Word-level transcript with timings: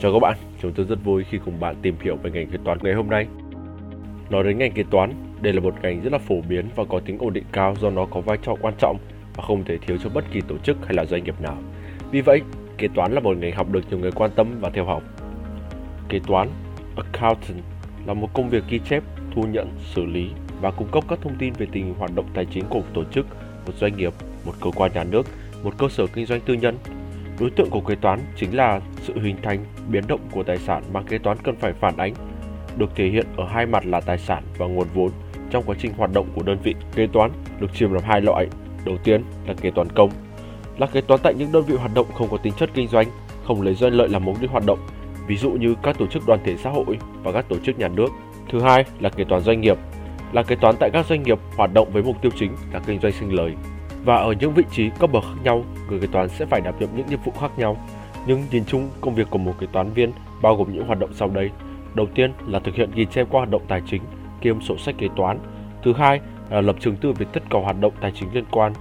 Chào 0.00 0.12
các 0.12 0.18
bạn, 0.22 0.36
chúng 0.62 0.72
tôi 0.72 0.86
rất 0.86 0.98
vui 1.04 1.24
khi 1.30 1.38
cùng 1.44 1.60
bạn 1.60 1.76
tìm 1.82 1.94
hiểu 2.00 2.16
về 2.16 2.30
ngành 2.30 2.50
kế 2.50 2.58
toán 2.64 2.78
ngày 2.82 2.94
hôm 2.94 3.08
nay. 3.10 3.26
Nói 4.30 4.44
đến 4.44 4.58
ngành 4.58 4.72
kế 4.72 4.82
toán, 4.90 5.14
đây 5.40 5.52
là 5.52 5.60
một 5.60 5.74
ngành 5.82 6.00
rất 6.00 6.12
là 6.12 6.18
phổ 6.18 6.40
biến 6.48 6.68
và 6.76 6.84
có 6.84 7.00
tính 7.00 7.18
ổn 7.18 7.32
định 7.32 7.44
cao 7.52 7.74
do 7.80 7.90
nó 7.90 8.06
có 8.06 8.20
vai 8.20 8.38
trò 8.42 8.54
quan 8.60 8.74
trọng 8.78 8.98
và 9.36 9.44
không 9.44 9.64
thể 9.64 9.78
thiếu 9.78 9.96
cho 10.04 10.10
bất 10.10 10.24
kỳ 10.32 10.40
tổ 10.40 10.58
chức 10.58 10.76
hay 10.84 10.94
là 10.94 11.04
doanh 11.04 11.24
nghiệp 11.24 11.40
nào. 11.40 11.58
Vì 12.10 12.20
vậy, 12.20 12.40
kế 12.78 12.88
toán 12.94 13.12
là 13.12 13.20
một 13.20 13.36
ngành 13.36 13.52
học 13.52 13.70
được 13.70 13.80
nhiều 13.90 13.98
người 13.98 14.12
quan 14.12 14.30
tâm 14.36 14.60
và 14.60 14.70
theo 14.70 14.84
học. 14.84 15.02
Kế 16.08 16.18
toán, 16.26 16.48
accountant 16.96 17.64
là 18.06 18.14
một 18.14 18.28
công 18.34 18.48
việc 18.48 18.64
ghi 18.68 18.80
chép, 18.88 19.02
thu 19.34 19.42
nhận, 19.42 19.68
xử 19.94 20.04
lý 20.04 20.30
và 20.60 20.70
cung 20.70 20.88
cấp 20.92 21.04
các 21.08 21.18
thông 21.22 21.36
tin 21.38 21.52
về 21.52 21.66
tình 21.72 21.84
hình 21.84 21.94
hoạt 21.98 22.10
động 22.14 22.26
tài 22.34 22.44
chính 22.44 22.64
của 22.68 22.78
một 22.78 22.86
tổ 22.94 23.04
chức, 23.04 23.26
một 23.66 23.72
doanh 23.74 23.96
nghiệp, 23.96 24.12
một 24.44 24.52
cơ 24.60 24.70
quan 24.74 24.92
nhà 24.94 25.04
nước, 25.04 25.26
một 25.62 25.74
cơ 25.78 25.88
sở 25.88 26.06
kinh 26.06 26.26
doanh 26.26 26.40
tư 26.40 26.54
nhân. 26.54 26.78
Đối 27.40 27.50
tượng 27.50 27.70
của 27.70 27.80
kế 27.80 27.94
toán 27.94 28.20
chính 28.36 28.56
là 28.56 28.80
sự 29.02 29.20
hình 29.20 29.36
thành, 29.42 29.64
biến 29.88 30.04
động 30.08 30.20
của 30.32 30.42
tài 30.42 30.58
sản 30.58 30.82
mà 30.92 31.02
kế 31.02 31.18
toán 31.18 31.36
cần 31.44 31.56
phải 31.56 31.72
phản 31.72 31.96
ánh, 31.96 32.14
được 32.76 32.90
thể 32.96 33.08
hiện 33.08 33.26
ở 33.36 33.46
hai 33.46 33.66
mặt 33.66 33.86
là 33.86 34.00
tài 34.00 34.18
sản 34.18 34.42
và 34.58 34.66
nguồn 34.66 34.86
vốn 34.94 35.10
trong 35.50 35.64
quá 35.66 35.76
trình 35.78 35.92
hoạt 35.96 36.12
động 36.12 36.26
của 36.34 36.42
đơn 36.42 36.58
vị. 36.62 36.74
Kế 36.94 37.06
toán 37.12 37.30
được 37.60 37.74
chia 37.74 37.88
làm 37.88 38.02
hai 38.04 38.20
loại. 38.20 38.46
Đầu 38.84 38.96
tiên 39.04 39.22
là 39.46 39.54
kế 39.54 39.70
toán 39.70 39.88
công, 39.94 40.10
là 40.78 40.86
kế 40.86 41.00
toán 41.00 41.20
tại 41.22 41.34
những 41.34 41.52
đơn 41.52 41.64
vị 41.64 41.74
hoạt 41.76 41.94
động 41.94 42.06
không 42.14 42.28
có 42.30 42.36
tính 42.36 42.52
chất 42.58 42.70
kinh 42.74 42.88
doanh, 42.88 43.06
không 43.44 43.62
lấy 43.62 43.74
doanh 43.74 43.92
lợi 43.92 44.08
làm 44.08 44.24
mục 44.24 44.36
đích 44.40 44.50
hoạt 44.50 44.66
động, 44.66 44.78
ví 45.26 45.36
dụ 45.36 45.50
như 45.50 45.74
các 45.82 45.98
tổ 45.98 46.06
chức 46.06 46.22
đoàn 46.26 46.40
thể 46.44 46.56
xã 46.56 46.70
hội 46.70 46.98
và 47.22 47.32
các 47.32 47.48
tổ 47.48 47.56
chức 47.58 47.78
nhà 47.78 47.88
nước. 47.88 48.08
Thứ 48.50 48.60
hai 48.60 48.84
là 49.00 49.08
kế 49.08 49.24
toán 49.24 49.42
doanh 49.42 49.60
nghiệp, 49.60 49.78
là 50.32 50.42
kế 50.42 50.56
toán 50.56 50.74
tại 50.80 50.90
các 50.92 51.06
doanh 51.06 51.22
nghiệp 51.22 51.38
hoạt 51.56 51.72
động 51.74 51.90
với 51.92 52.02
mục 52.02 52.22
tiêu 52.22 52.32
chính 52.38 52.52
là 52.72 52.80
kinh 52.86 53.00
doanh 53.00 53.12
sinh 53.12 53.32
lời. 53.32 53.54
Và 54.04 54.16
ở 54.16 54.32
những 54.40 54.54
vị 54.54 54.64
trí 54.72 54.90
cấp 54.98 55.10
bậc 55.12 55.24
khác 55.24 55.42
nhau, 55.44 55.64
người 55.88 56.00
kế 56.00 56.06
toán 56.06 56.28
sẽ 56.28 56.46
phải 56.46 56.60
đảm 56.60 56.74
nhiệm 56.80 56.88
những 56.96 57.06
nhiệm 57.06 57.18
vụ 57.24 57.32
khác 57.40 57.58
nhau. 57.58 57.76
Nhưng 58.26 58.44
nhìn 58.50 58.64
chung, 58.64 58.90
công 59.00 59.14
việc 59.14 59.30
của 59.30 59.38
một 59.38 59.54
kế 59.60 59.66
toán 59.72 59.92
viên 59.92 60.12
bao 60.42 60.56
gồm 60.56 60.72
những 60.72 60.86
hoạt 60.86 60.98
động 60.98 61.10
sau 61.14 61.28
đây. 61.28 61.50
Đầu 61.94 62.06
tiên 62.14 62.32
là 62.46 62.58
thực 62.58 62.74
hiện 62.74 62.90
ghi 62.94 63.06
chép 63.06 63.26
qua 63.30 63.38
hoạt 63.40 63.50
động 63.50 63.62
tài 63.68 63.82
chính, 63.86 64.02
kiêm 64.40 64.60
sổ 64.60 64.78
sách 64.78 64.94
kế 64.98 65.08
toán. 65.16 65.38
Thứ 65.82 65.92
hai 65.92 66.20
là 66.50 66.60
lập 66.60 66.76
chứng 66.80 66.96
từ 67.00 67.12
về 67.12 67.26
tất 67.32 67.42
cả 67.50 67.58
hoạt 67.58 67.80
động 67.80 67.92
tài 68.00 68.12
chính 68.20 68.34
liên 68.34 68.44
quan. 68.50 68.72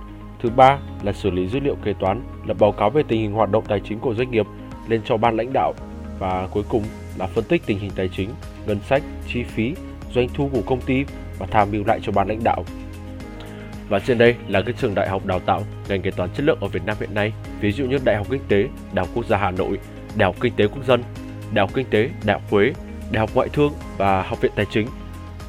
Thứ 0.41 0.49
ba 0.49 0.77
là 1.03 1.13
xử 1.13 1.29
lý 1.29 1.47
dữ 1.47 1.59
liệu 1.59 1.75
kế 1.75 1.93
toán, 1.93 2.21
lập 2.45 2.57
báo 2.59 2.71
cáo 2.71 2.89
về 2.89 3.03
tình 3.07 3.21
hình 3.21 3.31
hoạt 3.31 3.51
động 3.51 3.63
tài 3.67 3.79
chính 3.79 3.99
của 3.99 4.13
doanh 4.13 4.31
nghiệp 4.31 4.45
lên 4.87 5.01
cho 5.05 5.17
ban 5.17 5.35
lãnh 5.35 5.53
đạo 5.53 5.73
và 6.19 6.47
cuối 6.51 6.63
cùng 6.69 6.83
là 7.17 7.27
phân 7.27 7.43
tích 7.43 7.61
tình 7.65 7.79
hình 7.79 7.91
tài 7.95 8.09
chính, 8.09 8.29
ngân 8.67 8.79
sách, 8.79 9.03
chi 9.27 9.43
phí, 9.43 9.75
doanh 10.13 10.27
thu 10.33 10.49
của 10.53 10.61
công 10.65 10.81
ty 10.81 11.05
và 11.39 11.47
tham 11.51 11.71
mưu 11.71 11.83
lại 11.85 11.99
cho 12.03 12.11
ban 12.11 12.27
lãnh 12.27 12.43
đạo. 12.43 12.63
Và 13.89 13.99
trên 13.99 14.17
đây 14.17 14.35
là 14.47 14.61
các 14.61 14.75
trường 14.77 14.95
đại 14.95 15.09
học 15.09 15.25
đào 15.25 15.39
tạo 15.39 15.63
ngành 15.87 16.01
kế 16.01 16.11
toán 16.11 16.29
chất 16.29 16.43
lượng 16.43 16.57
ở 16.61 16.67
Việt 16.67 16.85
Nam 16.85 16.97
hiện 16.99 17.13
nay, 17.13 17.33
ví 17.61 17.71
dụ 17.71 17.85
như 17.85 17.97
Đại 18.03 18.15
học 18.15 18.27
Kinh 18.29 18.41
tế, 18.47 18.67
Đại 18.93 19.05
học 19.05 19.15
Quốc 19.15 19.25
gia 19.25 19.37
Hà 19.37 19.51
Nội, 19.51 19.79
Đại 20.15 20.25
học 20.25 20.35
Kinh 20.41 20.53
tế 20.55 20.67
Quốc 20.67 20.85
dân, 20.85 21.03
Đại 21.53 21.65
học 21.65 21.69
Kinh 21.73 21.85
tế, 21.89 22.09
Đại 22.25 22.39
học 22.39 22.51
Huế, 22.51 22.73
Đại 23.11 23.19
học 23.19 23.29
Ngoại 23.33 23.49
thương 23.53 23.73
và 23.97 24.21
Học 24.21 24.41
viện 24.41 24.51
Tài 24.55 24.65
chính. 24.71 24.87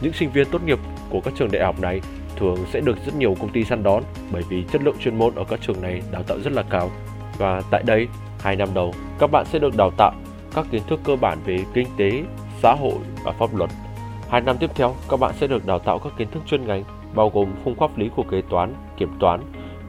Những 0.00 0.12
sinh 0.12 0.30
viên 0.30 0.46
tốt 0.50 0.62
nghiệp 0.62 0.78
của 1.10 1.20
các 1.20 1.34
trường 1.38 1.50
đại 1.52 1.64
học 1.64 1.80
này 1.80 2.00
thường 2.36 2.58
sẽ 2.72 2.80
được 2.80 2.96
rất 3.06 3.14
nhiều 3.14 3.36
công 3.40 3.52
ty 3.52 3.64
săn 3.64 3.82
đón 3.82 4.02
bởi 4.30 4.42
vì 4.48 4.64
chất 4.72 4.82
lượng 4.82 4.96
chuyên 5.00 5.18
môn 5.18 5.34
ở 5.34 5.44
các 5.44 5.60
trường 5.62 5.82
này 5.82 6.02
đào 6.12 6.22
tạo 6.22 6.38
rất 6.44 6.52
là 6.52 6.62
cao. 6.62 6.90
Và 7.38 7.62
tại 7.70 7.82
đây, 7.86 8.06
hai 8.40 8.56
năm 8.56 8.68
đầu, 8.74 8.94
các 9.18 9.30
bạn 9.32 9.44
sẽ 9.52 9.58
được 9.58 9.76
đào 9.76 9.90
tạo 9.90 10.12
các 10.54 10.66
kiến 10.70 10.82
thức 10.88 11.00
cơ 11.04 11.16
bản 11.16 11.38
về 11.44 11.58
kinh 11.74 11.88
tế, 11.96 12.22
xã 12.62 12.74
hội 12.74 12.98
và 13.24 13.32
pháp 13.32 13.54
luật. 13.54 13.70
Hai 14.28 14.40
năm 14.40 14.56
tiếp 14.58 14.70
theo, 14.74 14.94
các 15.08 15.20
bạn 15.20 15.34
sẽ 15.40 15.46
được 15.46 15.66
đào 15.66 15.78
tạo 15.78 15.98
các 15.98 16.12
kiến 16.18 16.28
thức 16.30 16.42
chuyên 16.46 16.66
ngành 16.66 16.84
bao 17.14 17.30
gồm 17.30 17.48
khung 17.64 17.74
pháp 17.74 17.98
lý 17.98 18.10
của 18.16 18.22
kế 18.22 18.42
toán, 18.50 18.74
kiểm 18.96 19.10
toán, 19.20 19.40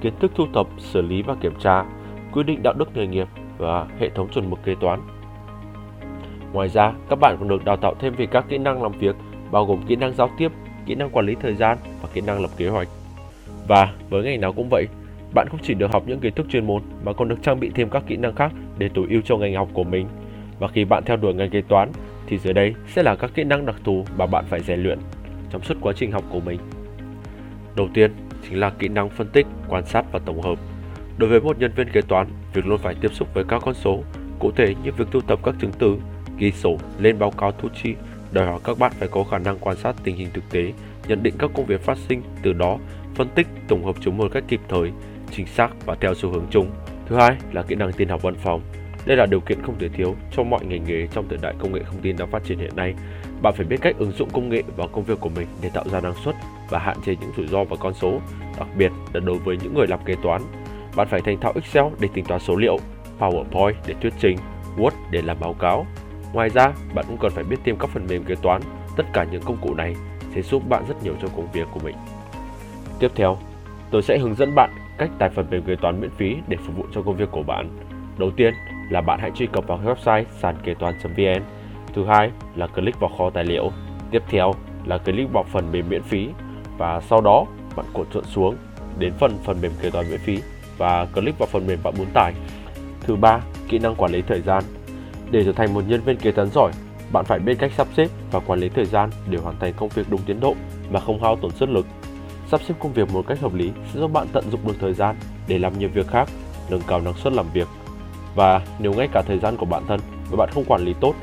kiến 0.02 0.14
thức 0.20 0.32
thu 0.36 0.46
thập, 0.54 0.68
xử 0.78 1.02
lý 1.02 1.22
và 1.22 1.36
kiểm 1.36 1.54
tra, 1.60 1.86
quy 2.32 2.44
định 2.44 2.64
đạo 2.64 2.74
đức 2.78 2.98
nghề 2.98 3.08
nghiệp 3.08 3.28
và 3.58 3.88
hệ 4.00 4.10
thống 4.10 4.28
chuẩn 4.30 4.50
mực 4.50 4.64
kế 4.64 4.76
toán. 4.76 5.00
Ngoài 6.54 6.70
ra, 6.70 6.94
các 7.10 7.20
bạn 7.20 7.36
còn 7.40 7.48
được 7.48 7.66
đào 7.66 7.78
tạo 7.78 7.94
thêm 8.00 8.14
về 8.16 8.26
các 8.26 8.46
kỹ 8.50 8.58
năng 8.58 8.84
làm 8.84 8.92
việc 8.92 9.16
bao 9.52 9.66
gồm 9.66 9.82
kỹ 9.88 9.96
năng 9.96 10.14
giao 10.14 10.30
tiếp, 10.38 10.52
kỹ 10.86 10.96
năng 10.96 11.10
quản 11.10 11.26
lý 11.26 11.36
thời 11.42 11.56
gian 11.56 11.78
và 12.02 12.10
kỹ 12.14 12.22
năng 12.22 12.42
lập 12.42 12.50
kế 12.58 12.70
hoạch. 12.70 12.88
Và 13.68 13.94
với 14.10 14.24
ngành 14.24 14.42
nào 14.42 14.54
cũng 14.54 14.70
vậy, 14.70 14.88
bạn 15.34 15.48
không 15.50 15.60
chỉ 15.64 15.74
được 15.74 15.92
học 15.92 16.04
những 16.06 16.20
kiến 16.20 16.34
thức 16.34 16.48
chuyên 16.50 16.68
môn 16.68 16.82
mà 17.04 17.14
còn 17.14 17.28
được 17.28 17.44
trang 17.44 17.60
bị 17.60 17.72
thêm 17.76 17.90
các 17.90 18.04
kỹ 18.08 18.18
năng 18.18 18.36
khác 18.36 18.52
để 18.78 18.90
tối 18.90 19.06
ưu 19.10 19.22
cho 19.22 19.38
ngành 19.38 19.56
học 19.56 19.70
của 19.74 19.84
mình. 19.84 20.08
Và 20.60 20.68
khi 20.68 20.86
bạn 20.86 21.04
theo 21.06 21.18
đuổi 21.18 21.34
ngành 21.34 21.50
kế 21.50 21.62
toán 21.62 21.92
thì 22.28 22.38
dưới 22.38 22.54
đây 22.54 22.74
sẽ 22.88 23.04
là 23.04 23.16
các 23.16 23.32
kỹ 23.34 23.44
năng 23.44 23.66
đặc 23.66 23.76
thù 23.84 24.06
mà 24.18 24.26
bạn 24.26 24.46
phải 24.48 24.60
rèn 24.60 24.84
luyện 24.84 25.00
trong 25.50 25.62
suốt 25.62 25.78
quá 25.82 25.94
trình 25.96 26.12
học 26.12 26.24
của 26.30 26.40
mình. 26.40 26.60
Đầu 27.76 27.90
tiên 27.94 28.12
chính 28.50 28.60
là 28.60 28.70
kỹ 28.70 28.88
năng 28.88 29.10
phân 29.10 29.28
tích, 29.28 29.48
quan 29.68 29.86
sát 29.86 30.06
và 30.12 30.20
tổng 30.26 30.42
hợp. 30.42 30.60
Đối 31.18 31.30
với 31.30 31.42
một 31.42 31.60
nhân 31.60 31.72
viên 31.76 31.90
kế 31.90 32.02
toán, 32.02 32.28
việc 32.54 32.66
luôn 32.66 32.80
phải 32.80 32.96
tiếp 33.02 33.14
xúc 33.14 33.34
với 33.34 33.44
các 33.44 33.62
con 33.66 33.74
số, 33.74 34.04
cụ 34.40 34.52
thể 34.52 34.76
như 34.84 34.92
việc 34.92 35.08
thu 35.12 35.22
thập 35.22 35.44
các 35.44 35.56
chứng 35.62 35.72
từ, 35.80 35.98
ghi 36.38 36.52
sổ, 36.52 36.78
lên 37.00 37.20
báo 37.20 37.32
cáo 37.32 37.52
thu 37.52 37.70
chi, 37.84 37.96
đòi 38.32 38.46
hỏi 38.46 38.60
các 38.64 38.80
bạn 38.80 38.92
phải 39.00 39.08
có 39.08 39.24
khả 39.24 39.38
năng 39.38 39.58
quan 39.60 39.78
sát 39.78 39.96
tình 40.04 40.16
hình 40.16 40.28
thực 40.34 40.44
tế, 40.52 40.74
nhận 41.08 41.24
định 41.24 41.34
các 41.40 41.52
công 41.54 41.66
việc 41.66 41.82
phát 41.82 41.98
sinh, 42.10 42.22
từ 42.42 42.54
đó 42.54 42.78
phân 43.16 43.28
tích, 43.36 43.48
tổng 43.68 43.86
hợp 43.86 43.96
chúng 44.00 44.18
một 44.18 44.32
cách 44.34 44.44
kịp 44.48 44.62
thời, 44.70 44.92
chính 45.32 45.48
xác 45.48 45.86
và 45.86 45.96
theo 46.02 46.14
xu 46.16 46.30
hướng 46.30 46.46
chung. 46.52 46.72
Thứ 47.06 47.16
hai 47.16 47.38
là 47.52 47.62
kỹ 47.62 47.76
năng 47.76 47.94
tin 47.94 48.10
học 48.10 48.22
văn 48.22 48.36
phòng. 48.36 48.62
Đây 49.06 49.18
là 49.18 49.26
điều 49.26 49.40
kiện 49.40 49.62
không 49.62 49.80
thể 49.80 49.90
thiếu 49.90 50.16
cho 50.32 50.44
mọi 50.44 50.66
ngành 50.66 50.84
nghề 50.84 51.08
trong 51.08 51.26
thời 51.30 51.40
đại 51.42 51.54
công 51.60 51.74
nghệ 51.74 51.82
thông 51.86 52.02
tin 52.02 52.18
đang 52.18 52.32
phát 52.32 52.44
triển 52.44 52.60
hiện 52.60 52.76
nay. 52.76 52.94
Bạn 53.42 53.54
phải 53.54 53.66
biết 53.66 53.82
cách 53.82 53.96
ứng 53.98 54.12
dụng 54.12 54.30
công 54.34 54.50
nghệ 54.50 54.64
vào 54.76 54.88
công 54.88 55.04
việc 55.04 55.20
của 55.20 55.30
mình 55.30 55.48
để 55.62 55.70
tạo 55.74 55.84
ra 55.92 56.02
năng 56.02 56.16
suất 56.16 56.36
và 56.70 56.80
hạn 56.80 56.98
chế 57.06 57.16
những 57.22 57.32
rủi 57.38 57.48
ro 57.48 57.64
và 57.64 57.76
con 57.80 57.94
số, 57.94 58.20
đặc 58.58 58.68
biệt 58.78 58.92
là 59.14 59.20
đối 59.20 59.38
với 59.38 59.58
những 59.64 59.74
người 59.74 59.88
làm 59.88 60.00
kế 60.06 60.16
toán. 60.24 60.42
Bạn 60.96 61.08
phải 61.08 61.22
thành 61.22 61.40
thạo 61.40 61.52
Excel 61.56 61.86
để 62.00 62.10
tính 62.14 62.26
toán 62.26 62.40
số 62.40 62.56
liệu, 62.56 62.78
PowerPoint 63.20 63.74
để 63.88 63.96
thuyết 64.02 64.14
trình, 64.20 64.38
Word 64.78 64.92
để 65.12 65.22
làm 65.22 65.40
báo 65.40 65.54
cáo. 65.54 65.86
Ngoài 66.34 66.50
ra, 66.50 66.74
bạn 66.94 67.06
cũng 67.08 67.18
cần 67.18 67.32
phải 67.32 67.44
biết 67.44 67.58
thêm 67.66 67.76
các 67.80 67.90
phần 67.90 68.08
mềm 68.10 68.24
kế 68.24 68.36
toán. 68.36 68.62
Tất 68.98 69.04
cả 69.14 69.24
những 69.32 69.42
công 69.42 69.58
cụ 69.62 69.74
này 69.74 69.96
sẽ 70.36 70.42
giúp 70.42 70.70
bạn 70.70 70.84
rất 70.88 71.04
nhiều 71.04 71.14
trong 71.22 71.32
công 71.36 71.52
việc 71.52 71.68
của 71.74 71.80
mình. 71.84 71.96
Tiếp 73.00 73.12
theo, 73.16 73.38
tôi 73.92 74.02
sẽ 74.02 74.18
hướng 74.18 74.36
dẫn 74.36 74.56
bạn 74.56 74.70
cách 74.98 75.10
tải 75.20 75.30
phần 75.30 75.48
mềm 75.50 75.64
kế 75.64 75.76
toán 75.76 76.02
miễn 76.02 76.10
phí 76.10 76.36
để 76.48 76.58
phục 76.66 76.78
vụ 76.78 76.86
cho 76.94 77.02
công 77.02 77.18
việc 77.18 77.32
của 77.32 77.44
bạn. 77.44 77.70
Đầu 78.18 78.32
tiên 78.32 78.54
là 78.90 79.02
bạn 79.02 79.20
hãy 79.22 79.32
truy 79.36 79.48
cập 79.48 79.68
vào 79.68 79.80
website 79.86 80.24
sàn 80.42 80.56
kế 80.64 80.74
toán.vn. 80.74 81.44
Thứ 81.96 82.06
hai 82.06 82.32
là 82.56 82.68
click 82.68 83.00
vào 83.00 83.10
kho 83.18 83.30
tài 83.30 83.44
liệu. 83.44 83.72
Tiếp 84.12 84.24
theo 84.30 84.54
là 84.86 84.98
click 84.98 85.34
vào 85.34 85.46
phần 85.52 85.72
mềm 85.72 85.90
miễn 85.90 86.04
phí 86.04 86.30
và 86.78 87.02
sau 87.10 87.22
đó 87.22 87.46
bạn 87.76 87.86
cuộn 87.94 88.08
trượn 88.14 88.24
xuống 88.24 88.56
đến 88.98 89.14
phần 89.20 89.38
phần 89.44 89.62
mềm 89.62 89.72
kế 89.82 89.90
toán 89.90 90.10
miễn 90.10 90.20
phí 90.20 90.40
và 90.78 91.06
click 91.06 91.40
vào 91.40 91.48
phần 91.52 91.68
mềm 91.68 91.80
bạn 91.84 91.94
muốn 91.98 92.08
tải. 92.14 92.34
Thứ 93.02 93.16
ba, 93.16 93.40
kỹ 93.68 93.80
năng 93.80 93.96
quản 93.96 94.12
lý 94.12 94.22
thời 94.22 94.42
gian. 94.42 94.64
Để 95.32 95.44
trở 95.46 95.52
thành 95.52 95.74
một 95.74 95.84
nhân 95.88 96.02
viên 96.02 96.18
kế 96.18 96.32
toán 96.32 96.50
giỏi, 96.50 96.72
bạn 97.12 97.26
phải 97.26 97.40
biết 97.40 97.56
cách 97.60 97.72
sắp 97.78 97.88
xếp 97.98 98.08
và 98.32 98.40
quản 98.40 98.60
lý 98.60 98.70
thời 98.70 98.86
gian 98.86 99.10
để 99.30 99.38
hoàn 99.38 99.60
thành 99.60 99.74
công 99.74 99.90
việc 99.90 100.06
đúng 100.10 100.22
tiến 100.26 100.40
độ 100.40 100.56
mà 100.92 101.00
không 101.00 101.24
hao 101.24 101.36
tổn 101.36 101.52
sức 101.52 101.70
lực. 101.70 101.86
Sắp 102.48 102.62
xếp 102.62 102.76
công 102.80 102.94
việc 102.94 103.14
một 103.14 103.28
cách 103.28 103.40
hợp 103.40 103.54
lý 103.54 103.72
sẽ 103.94 104.00
giúp 104.00 104.14
bạn 104.14 104.28
tận 104.34 104.52
dụng 104.52 104.62
được 104.68 104.76
thời 104.80 104.94
gian 104.94 105.16
để 105.48 105.60
làm 105.60 105.80
nhiều 105.80 105.90
việc 105.94 106.08
khác, 106.08 106.30
nâng 106.70 106.82
cao 106.88 107.02
năng 107.02 107.14
suất 107.14 107.34
làm 107.34 107.46
việc. 107.54 107.68
Và 108.36 108.62
nếu 108.80 108.94
ngay 108.94 109.08
cả 109.12 109.22
thời 109.28 109.40
gian 109.40 109.58
của 109.58 109.66
bản 109.66 109.84
thân 109.88 110.00
mà 110.32 110.36
bạn 110.38 110.50
không 110.54 110.66
quản 110.68 110.82
lý 110.82 110.94
tốt 111.00 111.16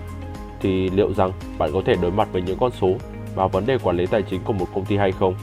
thì 0.60 0.90
liệu 0.90 1.14
rằng 1.14 1.32
bạn 1.58 1.70
có 1.72 1.82
thể 1.84 1.94
đối 2.02 2.10
mặt 2.10 2.28
với 2.32 2.42
những 2.42 2.58
con 2.60 2.70
số 2.70 2.94
và 3.34 3.46
vấn 3.46 3.66
đề 3.66 3.78
quản 3.78 3.96
lý 3.96 4.06
tài 4.06 4.22
chính 4.22 4.40
của 4.44 4.52
một 4.52 4.66
công 4.74 4.84
ty 4.84 4.96
hay 4.96 5.12
không? 5.12 5.34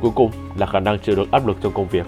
Cuối 0.00 0.10
cùng 0.14 0.30
là 0.58 0.66
khả 0.66 0.80
năng 0.80 0.98
chịu 0.98 1.16
được 1.16 1.30
áp 1.30 1.46
lực 1.46 1.56
trong 1.62 1.72
công 1.72 1.86
việc. 1.86 2.06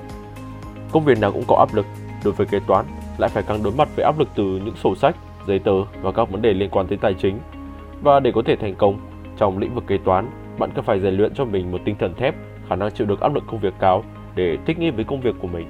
Công 0.92 1.04
việc 1.04 1.18
nào 1.20 1.32
cũng 1.32 1.44
có 1.48 1.56
áp 1.56 1.74
lực, 1.74 1.86
đối 2.24 2.34
với 2.34 2.46
kế 2.46 2.60
toán 2.66 2.84
lại 3.18 3.30
phải 3.30 3.42
càng 3.42 3.62
đối 3.62 3.72
mặt 3.72 3.88
với 3.96 4.04
áp 4.04 4.18
lực 4.18 4.28
từ 4.34 4.44
những 4.44 4.76
sổ 4.76 4.96
sách, 4.96 5.16
giấy 5.46 5.58
tờ 5.58 5.84
và 6.02 6.12
các 6.12 6.30
vấn 6.30 6.42
đề 6.42 6.52
liên 6.52 6.70
quan 6.70 6.86
tới 6.86 6.98
tài 7.00 7.14
chính. 7.14 7.38
Và 8.02 8.20
để 8.20 8.32
có 8.34 8.42
thể 8.46 8.56
thành 8.56 8.74
công 8.74 8.98
trong 9.36 9.58
lĩnh 9.58 9.74
vực 9.74 9.84
kế 9.86 9.98
toán, 9.98 10.30
bạn 10.58 10.70
cần 10.74 10.84
phải 10.84 11.00
rèn 11.00 11.14
luyện 11.14 11.34
cho 11.34 11.44
mình 11.44 11.72
một 11.72 11.78
tinh 11.84 11.96
thần 11.98 12.14
thép, 12.14 12.34
khả 12.68 12.76
năng 12.76 12.90
chịu 12.90 13.06
được 13.06 13.20
áp 13.20 13.34
lực 13.34 13.44
công 13.46 13.60
việc 13.60 13.74
cao 13.80 14.04
để 14.34 14.58
thích 14.66 14.78
nghi 14.78 14.90
với 14.90 15.04
công 15.04 15.20
việc 15.20 15.34
của 15.40 15.48
mình. 15.48 15.66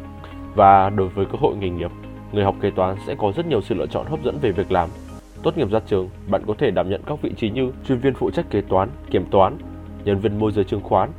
Và 0.55 0.91
đối 0.91 1.09
với 1.09 1.27
cơ 1.27 1.39
hội 1.41 1.57
nghề 1.57 1.69
nghiệp, 1.69 1.91
người 2.33 2.45
học 2.45 2.55
kế 2.61 2.71
toán 2.71 2.97
sẽ 3.07 3.15
có 3.15 3.33
rất 3.37 3.47
nhiều 3.47 3.61
sự 3.63 3.75
lựa 3.75 3.87
chọn 3.87 4.07
hấp 4.07 4.25
dẫn 4.25 4.39
về 4.41 4.53
việc 4.53 4.73
làm. 4.73 4.89
Tốt 5.45 5.59
nghiệp 5.59 5.71
ra 5.71 5.81
trường, 5.87 6.09
bạn 6.31 6.43
có 6.47 6.55
thể 6.59 6.71
đảm 6.71 6.91
nhận 6.91 7.01
các 7.07 7.23
vị 7.23 7.31
trí 7.37 7.51
như 7.51 7.73
chuyên 7.89 7.99
viên 7.99 8.15
phụ 8.15 8.31
trách 8.31 8.51
kế 8.51 8.61
toán, 8.61 8.89
kiểm 9.11 9.25
toán, 9.31 9.59
nhân 10.05 10.19
viên 10.19 10.39
môi 10.39 10.53
giới 10.53 10.65
chứng 10.65 10.81
khoán, 10.81 11.11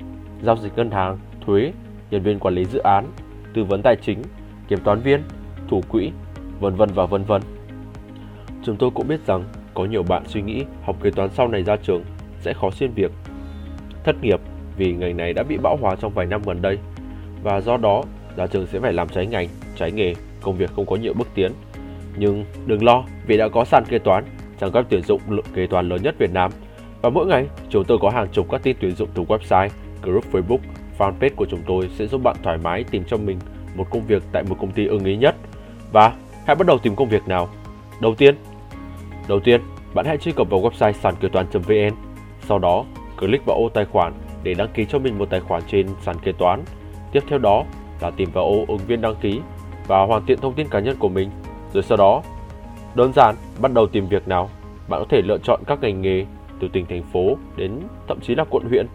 giao 0.42 0.58
dịch 0.58 0.76
ngân 0.76 0.92
hàng, 0.92 1.20
thuế, 1.46 1.72
nhân 2.12 2.24
viên 2.24 2.40
quản 2.40 2.56
lý 2.56 2.66
dự 2.66 2.80
án, 2.80 3.06
tư 3.54 3.64
vấn 3.64 3.82
tài 3.82 3.96
chính, 4.02 4.22
kiểm 4.68 4.80
toán 4.84 5.00
viên, 5.00 5.24
thủ 5.68 5.82
quỹ, 5.90 6.12
vân 6.60 6.76
vân 6.76 6.90
và 6.94 7.06
vân 7.06 7.24
vân. 7.24 7.42
Chúng 8.64 8.76
tôi 8.76 8.92
cũng 8.96 9.08
biết 9.08 9.26
rằng 9.26 9.44
có 9.74 9.86
nhiều 9.86 10.04
bạn 10.04 10.24
suy 10.28 10.42
nghĩ 10.42 10.64
học 10.84 10.96
kế 11.02 11.12
toán 11.12 11.30
sau 11.30 11.48
này 11.48 11.64
ra 11.64 11.76
trường 11.76 12.04
sẽ 12.40 12.54
khó 12.54 12.72
xuyên 12.72 12.92
việc, 12.92 13.12
thất 14.04 14.16
nghiệp 14.22 14.40
vì 14.78 14.94
ngành 14.94 15.18
này 15.18 15.34
đã 15.34 15.44
bị 15.44 15.58
bão 15.58 15.78
hòa 15.82 15.96
trong 15.96 16.14
vài 16.14 16.26
năm 16.26 16.42
gần 16.46 16.62
đây 16.62 16.78
và 17.44 17.62
do 17.62 17.78
đó 17.78 18.04
ra 18.36 18.48
trường 18.48 18.68
sẽ 18.68 18.80
phải 18.80 18.94
làm 18.94 19.10
trái 19.10 19.28
ngành, 19.28 19.48
trái 19.76 19.92
nghề, 19.92 20.14
công 20.42 20.58
việc 20.58 20.72
không 20.76 20.86
có 20.86 20.96
nhiều 20.96 21.14
bước 21.14 21.28
tiến. 21.36 21.52
Nhưng 22.18 22.46
đừng 22.66 22.84
lo 22.84 23.04
vì 23.28 23.38
đã 23.38 23.50
có 23.50 23.66
sàn 23.66 23.84
kế 23.86 24.00
toán, 24.00 24.24
trang 24.60 24.72
web 24.72 24.84
tuyển 24.90 25.02
dụng 25.02 25.22
lượng 25.28 25.46
kế 25.54 25.68
toán 25.68 25.90
lớn 25.90 26.04
nhất 26.04 26.16
Việt 26.18 26.34
Nam 26.34 26.52
và 27.02 27.10
mỗi 27.10 27.26
ngày 27.26 27.48
chúng 27.70 27.84
tôi 27.84 27.98
có 28.02 28.10
hàng 28.10 28.28
chục 28.32 28.48
các 28.52 28.64
tin 28.64 28.78
tuyển 28.80 28.96
dụng 28.96 29.10
từ 29.14 29.24
website, 29.24 29.70
group 30.02 30.24
Facebook, 30.32 30.60
fanpage 30.98 31.36
của 31.36 31.46
chúng 31.50 31.62
tôi 31.68 31.90
sẽ 31.96 32.08
giúp 32.08 32.24
bạn 32.24 32.36
thoải 32.44 32.58
mái 32.58 32.84
tìm 32.84 33.04
cho 33.08 33.18
mình 33.18 33.40
một 33.76 33.90
công 33.90 34.08
việc 34.08 34.24
tại 34.32 34.44
một 34.50 34.56
công 34.60 34.72
ty 34.72 34.88
ưng 34.88 35.06
ý 35.06 35.16
nhất 35.18 35.36
và 35.92 36.14
hãy 36.46 36.56
bắt 36.56 36.68
đầu 36.68 36.78
tìm 36.78 36.96
công 36.96 37.10
việc 37.10 37.28
nào. 37.28 37.50
Đầu 38.02 38.16
tiên, 38.16 38.36
đầu 39.28 39.40
tiên 39.40 39.62
bạn 39.94 40.06
hãy 40.06 40.18
truy 40.18 40.32
cập 40.32 40.50
vào 40.50 40.62
website 40.62 40.92
sàn 40.92 41.16
kế 41.20 41.30
toán.vn. 41.30 41.96
Sau 42.42 42.60
đó, 42.60 42.86
click 43.20 43.46
vào 43.46 43.58
ô 43.58 43.70
tài 43.70 43.86
khoản 43.86 44.14
để 44.44 44.54
đăng 44.54 44.70
ký 44.74 44.86
cho 44.86 45.00
mình 45.00 45.18
một 45.18 45.30
tài 45.30 45.40
khoản 45.40 45.62
trên 45.68 45.88
sàn 46.02 46.16
kế 46.24 46.32
toán. 46.32 46.64
Tiếp 47.12 47.24
theo 47.30 47.40
đó 47.40 47.64
là 48.02 48.12
tìm 48.12 48.30
vào 48.34 48.46
ô 48.46 48.66
ứng 48.68 48.78
viên 48.88 49.02
đăng 49.02 49.16
ký 49.22 49.42
và 49.88 50.06
hoàn 50.06 50.26
thiện 50.26 50.40
thông 50.42 50.54
tin 50.54 50.68
cá 50.68 50.80
nhân 50.80 50.96
của 51.00 51.10
mình. 51.10 51.30
Rồi 51.74 51.84
sau 51.84 51.98
đó, 51.98 52.22
đơn 52.96 53.14
giản, 53.14 53.36
bắt 53.62 53.74
đầu 53.74 53.88
tìm 53.88 54.08
việc 54.08 54.28
nào. 54.28 54.50
Bạn 54.88 55.02
có 55.02 55.06
thể 55.10 55.22
lựa 55.22 55.38
chọn 55.38 55.62
các 55.68 55.82
ngành 55.82 56.02
nghề 56.02 56.26
từ 56.60 56.68
tỉnh, 56.68 56.86
thành 56.86 57.04
phố 57.04 57.38
đến 57.56 57.80
thậm 58.08 58.20
chí 58.22 58.36
là 58.36 58.46
quận, 58.50 58.64
huyện. 58.70 58.88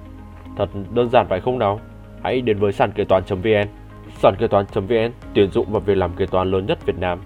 Thật 0.57 0.69
đơn 0.95 1.09
giản 1.13 1.27
phải 1.29 1.41
không 1.41 1.59
nào? 1.59 1.81
Hãy 2.23 2.41
đến 2.41 2.59
với 2.59 2.73
sàn 2.73 2.93
kế 2.93 3.05
toán.vn. 3.05 3.69
Sàn 4.23 4.35
kế 4.39 4.47
toán.vn 4.47 5.13
tuyển 5.35 5.51
dụng 5.51 5.67
và 5.71 5.81
việc 5.81 5.95
làm 5.95 6.17
kế 6.17 6.27
toán 6.27 6.51
lớn 6.51 6.67
nhất 6.67 6.79
Việt 6.87 6.99
Nam. 6.99 7.21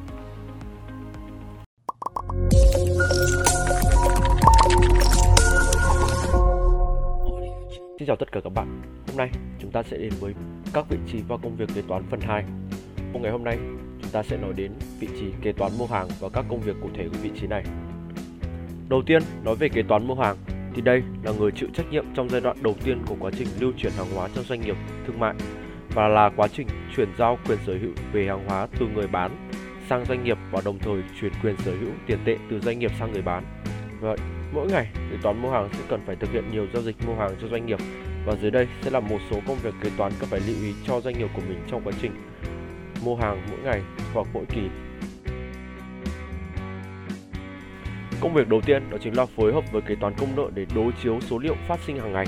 Xin 7.98 8.06
chào 8.06 8.16
tất 8.16 8.32
cả 8.32 8.40
các 8.44 8.52
bạn. 8.54 8.82
Hôm 9.08 9.16
nay, 9.16 9.30
chúng 9.58 9.70
ta 9.70 9.82
sẽ 9.82 9.96
đến 9.98 10.12
với 10.20 10.34
các 10.72 10.88
vị 10.88 10.96
trí 11.06 11.18
và 11.28 11.36
công 11.36 11.56
việc 11.56 11.68
kế 11.74 11.82
toán 11.88 12.02
phần 12.10 12.20
2. 12.20 12.44
Hôm 13.12 13.22
ngày 13.22 13.32
hôm 13.32 13.44
nay 13.44 13.58
ta 14.14 14.22
sẽ 14.22 14.36
nói 14.36 14.52
đến 14.56 14.72
vị 15.00 15.08
trí 15.20 15.26
kế 15.42 15.52
toán 15.52 15.72
mua 15.78 15.86
hàng 15.86 16.08
và 16.20 16.28
các 16.28 16.44
công 16.48 16.60
việc 16.60 16.76
cụ 16.82 16.88
thể 16.94 17.08
của 17.08 17.18
vị 17.22 17.30
trí 17.40 17.46
này. 17.46 17.64
Đầu 18.88 19.02
tiên, 19.06 19.22
nói 19.44 19.56
về 19.56 19.68
kế 19.68 19.82
toán 19.82 20.06
mua 20.06 20.14
hàng 20.14 20.36
thì 20.74 20.82
đây 20.82 21.02
là 21.22 21.32
người 21.32 21.50
chịu 21.50 21.68
trách 21.74 21.86
nhiệm 21.90 22.04
trong 22.14 22.28
giai 22.28 22.40
đoạn 22.40 22.56
đầu 22.62 22.74
tiên 22.84 23.02
của 23.06 23.16
quá 23.20 23.30
trình 23.38 23.48
lưu 23.60 23.72
chuyển 23.78 23.92
hàng 23.92 24.06
hóa 24.14 24.28
trong 24.34 24.44
doanh 24.44 24.60
nghiệp 24.60 24.76
thương 25.06 25.18
mại 25.18 25.34
và 25.94 26.08
là 26.08 26.30
quá 26.36 26.48
trình 26.48 26.66
chuyển 26.96 27.08
giao 27.18 27.38
quyền 27.46 27.58
sở 27.66 27.74
hữu 27.80 27.90
về 28.12 28.26
hàng 28.26 28.48
hóa 28.48 28.68
từ 28.78 28.86
người 28.94 29.06
bán 29.06 29.50
sang 29.88 30.04
doanh 30.04 30.24
nghiệp 30.24 30.38
và 30.50 30.60
đồng 30.64 30.78
thời 30.78 31.02
chuyển 31.20 31.32
quyền 31.42 31.56
sở 31.56 31.72
hữu 31.80 31.90
tiền 32.06 32.18
tệ 32.24 32.36
từ 32.50 32.60
doanh 32.60 32.78
nghiệp 32.78 32.90
sang 32.98 33.12
người 33.12 33.22
bán. 33.22 33.44
Vậy, 34.00 34.16
mỗi 34.52 34.66
ngày 34.66 34.86
kế 35.10 35.16
toán 35.22 35.42
mua 35.42 35.50
hàng 35.50 35.68
sẽ 35.72 35.84
cần 35.88 36.00
phải 36.06 36.16
thực 36.16 36.30
hiện 36.32 36.44
nhiều 36.52 36.66
giao 36.72 36.82
dịch 36.82 36.96
mua 37.06 37.14
hàng 37.14 37.34
cho 37.40 37.48
doanh 37.48 37.66
nghiệp 37.66 37.78
và 38.26 38.36
dưới 38.42 38.50
đây 38.50 38.68
sẽ 38.82 38.90
là 38.90 39.00
một 39.00 39.18
số 39.30 39.40
công 39.46 39.58
việc 39.62 39.74
kế 39.80 39.90
toán 39.96 40.12
cần 40.20 40.28
phải 40.28 40.40
lưu 40.46 40.56
ý 40.62 40.74
cho 40.86 41.00
doanh 41.00 41.18
nghiệp 41.18 41.28
của 41.34 41.42
mình 41.48 41.58
trong 41.70 41.82
quá 41.84 41.92
trình 42.02 42.12
mua 43.04 43.16
hàng 43.16 43.46
mỗi 43.50 43.58
ngày 43.64 43.82
hoặc 44.14 44.26
mỗi 44.32 44.44
kỳ. 44.48 44.62
Công 48.20 48.34
việc 48.34 48.48
đầu 48.48 48.60
tiên 48.60 48.90
đó 48.90 48.98
chính 49.00 49.16
là 49.16 49.26
phối 49.26 49.52
hợp 49.52 49.72
với 49.72 49.82
kế 49.82 49.94
toán 49.94 50.14
công 50.18 50.36
nợ 50.36 50.50
để 50.54 50.66
đối 50.74 50.92
chiếu 51.02 51.20
số 51.20 51.38
liệu 51.38 51.54
phát 51.68 51.80
sinh 51.86 51.98
hàng 51.98 52.12
ngày. 52.12 52.26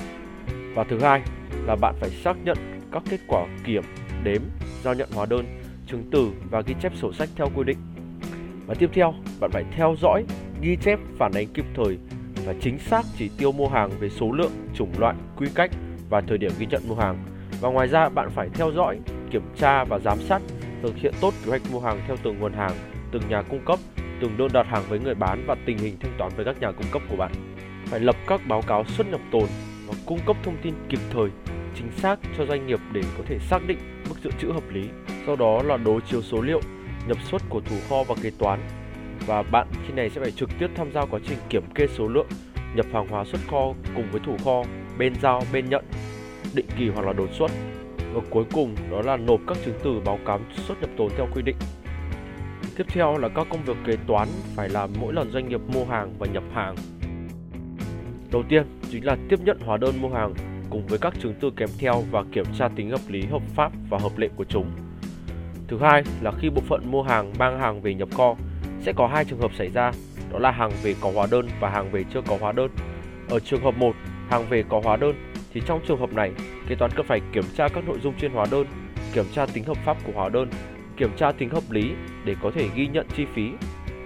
Và 0.75 0.85
thứ 0.85 0.99
hai 0.99 1.23
là 1.67 1.77
bạn 1.77 1.95
phải 2.01 2.11
xác 2.11 2.37
nhận 2.45 2.57
các 2.93 3.03
kết 3.11 3.21
quả 3.29 3.47
kiểm, 3.65 3.83
đếm, 4.25 4.43
giao 4.83 4.95
nhận 4.95 5.09
hóa 5.15 5.27
đơn, 5.27 5.47
chứng 5.87 6.09
từ 6.11 6.31
và 6.51 6.61
ghi 6.61 6.75
chép 6.83 6.93
sổ 6.97 7.13
sách 7.13 7.29
theo 7.37 7.49
quy 7.55 7.65
định. 7.65 7.79
Và 8.67 8.75
tiếp 8.75 8.91
theo, 8.93 9.15
bạn 9.41 9.51
phải 9.51 9.65
theo 9.77 9.95
dõi, 10.01 10.25
ghi 10.61 10.77
chép 10.77 10.99
phản 11.19 11.33
ánh 11.35 11.47
kịp 11.47 11.65
thời 11.75 11.99
và 12.47 12.55
chính 12.61 12.79
xác 12.79 13.03
chỉ 13.19 13.31
tiêu 13.39 13.53
mua 13.53 13.69
hàng 13.69 13.91
về 14.01 14.09
số 14.09 14.33
lượng, 14.33 14.53
chủng 14.75 14.93
loại, 14.99 15.15
quy 15.37 15.47
cách 15.55 15.71
và 16.11 16.21
thời 16.21 16.39
điểm 16.39 16.53
ghi 16.59 16.67
nhận 16.67 16.83
mua 16.89 16.95
hàng. 16.95 17.25
Và 17.61 17.69
ngoài 17.69 17.89
ra 17.89 18.09
bạn 18.09 18.31
phải 18.31 18.49
theo 18.55 18.73
dõi, 18.73 18.99
kiểm 19.31 19.43
tra 19.57 19.85
và 19.85 19.99
giám 19.99 20.19
sát 20.19 20.43
thực 20.83 20.97
hiện 20.97 21.15
tốt 21.21 21.35
kế 21.45 21.51
hoạch 21.51 21.63
mua 21.73 21.81
hàng 21.81 22.01
theo 22.07 22.17
từng 22.23 22.39
nguồn 22.39 22.53
hàng, 22.53 22.73
từng 23.13 23.23
nhà 23.29 23.43
cung 23.43 23.65
cấp, 23.65 23.79
từng 24.21 24.37
đơn 24.37 24.49
đặt 24.53 24.67
hàng 24.67 24.83
với 24.89 24.99
người 24.99 25.15
bán 25.15 25.45
và 25.47 25.57
tình 25.67 25.79
hình 25.79 25.97
thanh 26.01 26.15
toán 26.19 26.33
với 26.37 26.45
các 26.45 26.61
nhà 26.61 26.73
cung 26.73 26.87
cấp 26.93 27.03
của 27.11 27.17
bạn. 27.17 27.33
Phải 27.87 28.01
lập 28.01 28.17
các 28.27 28.41
báo 28.49 28.63
cáo 28.63 28.85
xuất 28.85 29.07
nhập 29.07 29.21
tồn 29.33 29.47
và 29.87 29.95
cung 30.07 30.19
cấp 30.27 30.37
thông 30.43 30.57
tin 30.63 30.75
kịp 30.89 31.01
thời, 31.11 31.31
chính 31.75 31.91
xác 31.97 32.19
cho 32.39 32.47
doanh 32.47 32.67
nghiệp 32.67 32.81
để 32.93 33.03
có 33.19 33.25
thể 33.27 33.39
xác 33.39 33.59
định 33.67 33.79
mức 34.09 34.15
dự 34.25 34.31
trữ 34.41 34.49
hợp 34.49 34.71
lý. 34.71 34.89
Sau 35.27 35.37
đó 35.37 35.63
là 35.63 35.77
đối 35.77 36.01
chiếu 36.01 36.23
số 36.23 36.41
liệu 36.41 36.61
nhập 37.09 37.17
xuất 37.23 37.43
của 37.49 37.61
thủ 37.61 37.77
kho 37.89 38.03
và 38.03 38.15
kế 38.23 38.31
toán 38.39 38.61
và 39.27 39.43
bạn 39.43 39.67
khi 39.87 39.95
này 39.95 40.11
sẽ 40.11 40.21
phải 40.21 40.31
trực 40.31 40.51
tiếp 40.59 40.67
tham 40.75 40.93
gia 40.93 41.05
quá 41.05 41.21
trình 41.29 41.39
kiểm 41.49 41.63
kê 41.75 41.87
số 41.87 42.09
lượng 42.09 42.27
nhập 42.75 42.87
hàng 42.93 43.09
hóa 43.09 43.25
xuất 43.25 43.41
kho 43.51 43.73
cùng 43.95 44.09
với 44.11 44.21
thủ 44.27 44.37
kho 44.45 44.63
bên 44.99 45.15
giao 45.23 45.43
bên 45.53 45.71
nhận 45.71 45.85
định 46.55 46.67
kỳ 46.79 46.89
hoặc 46.89 47.07
là 47.07 47.13
đột 47.13 47.29
xuất 47.33 47.51
và 48.17 48.23
cuối 48.31 48.45
cùng 48.53 48.75
đó 48.91 49.03
là 49.03 49.17
nộp 49.17 49.41
các 49.47 49.57
chứng 49.65 49.79
từ 49.85 50.01
báo 50.05 50.19
cáo 50.27 50.41
xuất 50.51 50.81
nhập 50.81 50.91
tồn 50.97 51.09
theo 51.17 51.29
quy 51.35 51.43
định. 51.43 51.57
Tiếp 52.77 52.85
theo 52.89 53.19
là 53.19 53.29
các 53.29 53.47
công 53.51 53.65
việc 53.65 53.77
kế 53.87 53.97
toán 54.07 54.29
phải 54.55 54.69
làm 54.69 54.91
mỗi 55.01 55.13
lần 55.13 55.31
doanh 55.31 55.49
nghiệp 55.49 55.61
mua 55.75 55.85
hàng 55.85 56.15
và 56.19 56.27
nhập 56.27 56.43
hàng. 56.55 56.77
Đầu 58.33 58.43
tiên 58.49 58.67
chính 58.91 59.05
là 59.05 59.17
tiếp 59.29 59.41
nhận 59.45 59.59
hóa 59.61 59.77
đơn 59.77 59.95
mua 60.01 60.09
hàng 60.09 60.35
cùng 60.71 60.87
với 60.87 60.99
các 60.99 61.15
chứng 61.21 61.35
từ 61.41 61.51
kèm 61.57 61.69
theo 61.79 62.03
và 62.11 62.25
kiểm 62.33 62.45
tra 62.59 62.69
tính 62.69 62.91
hợp 62.91 63.01
lý 63.09 63.23
hợp 63.23 63.43
pháp 63.55 63.73
và 63.91 63.99
hợp 63.99 64.19
lệ 64.19 64.29
của 64.37 64.45
chúng. 64.45 64.71
Thứ 65.69 65.79
hai 65.79 66.03
là 66.21 66.33
khi 66.39 66.51
bộ 66.51 66.63
phận 66.69 66.91
mua 66.91 67.03
hàng 67.03 67.33
mang 67.39 67.59
hàng 67.59 67.81
về 67.81 67.95
nhập 67.95 68.09
kho 68.17 68.37
sẽ 68.81 68.93
có 68.93 69.07
hai 69.07 69.25
trường 69.25 69.41
hợp 69.41 69.51
xảy 69.55 69.71
ra, 69.71 69.93
đó 70.33 70.39
là 70.39 70.51
hàng 70.51 70.73
về 70.83 70.95
có 71.01 71.11
hóa 71.15 71.27
đơn 71.31 71.49
và 71.61 71.71
hàng 71.71 71.91
về 71.91 72.05
chưa 72.15 72.21
có 72.29 72.37
hóa 72.41 72.53
đơn. 72.53 72.71
Ở 73.29 73.41
trường 73.41 73.63
hợp 73.63 73.77
1, 73.77 73.93
hàng 74.29 74.47
về 74.49 74.65
có 74.69 74.81
hóa 74.85 74.97
đơn 74.97 75.15
thì 75.57 75.63
trong 75.67 75.81
trường 75.89 76.01
hợp 76.01 76.13
này, 76.13 76.33
kế 76.69 76.75
toán 76.75 76.91
cần 76.97 77.07
phải 77.07 77.21
kiểm 77.33 77.45
tra 77.57 77.69
các 77.69 77.85
nội 77.87 77.99
dung 78.03 78.15
trên 78.21 78.33
hóa 78.33 78.47
đơn, 78.51 78.67
kiểm 79.13 79.25
tra 79.33 79.47
tính 79.47 79.65
hợp 79.65 79.77
pháp 79.77 79.97
của 80.05 80.13
hóa 80.15 80.29
đơn, 80.29 80.51
kiểm 80.97 81.11
tra 81.17 81.33
tính 81.33 81.49
hợp 81.49 81.63
lý 81.71 81.93
để 82.25 82.37
có 82.43 82.51
thể 82.55 82.69
ghi 82.75 82.87
nhận 82.87 83.07
chi 83.17 83.27
phí. 83.35 83.51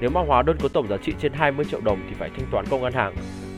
Nếu 0.00 0.10
mà 0.10 0.20
hóa 0.20 0.42
đơn 0.42 0.56
có 0.62 0.68
tổng 0.68 0.88
giá 0.88 0.96
trị 0.96 1.12
trên 1.20 1.32
20 1.32 1.64
triệu 1.64 1.80
đồng 1.80 1.98
thì 2.08 2.14
phải 2.18 2.30
thanh 2.36 2.46
toán 2.50 2.64
công 2.70 2.82
ngân 2.82 2.92
hàng 2.92 3.14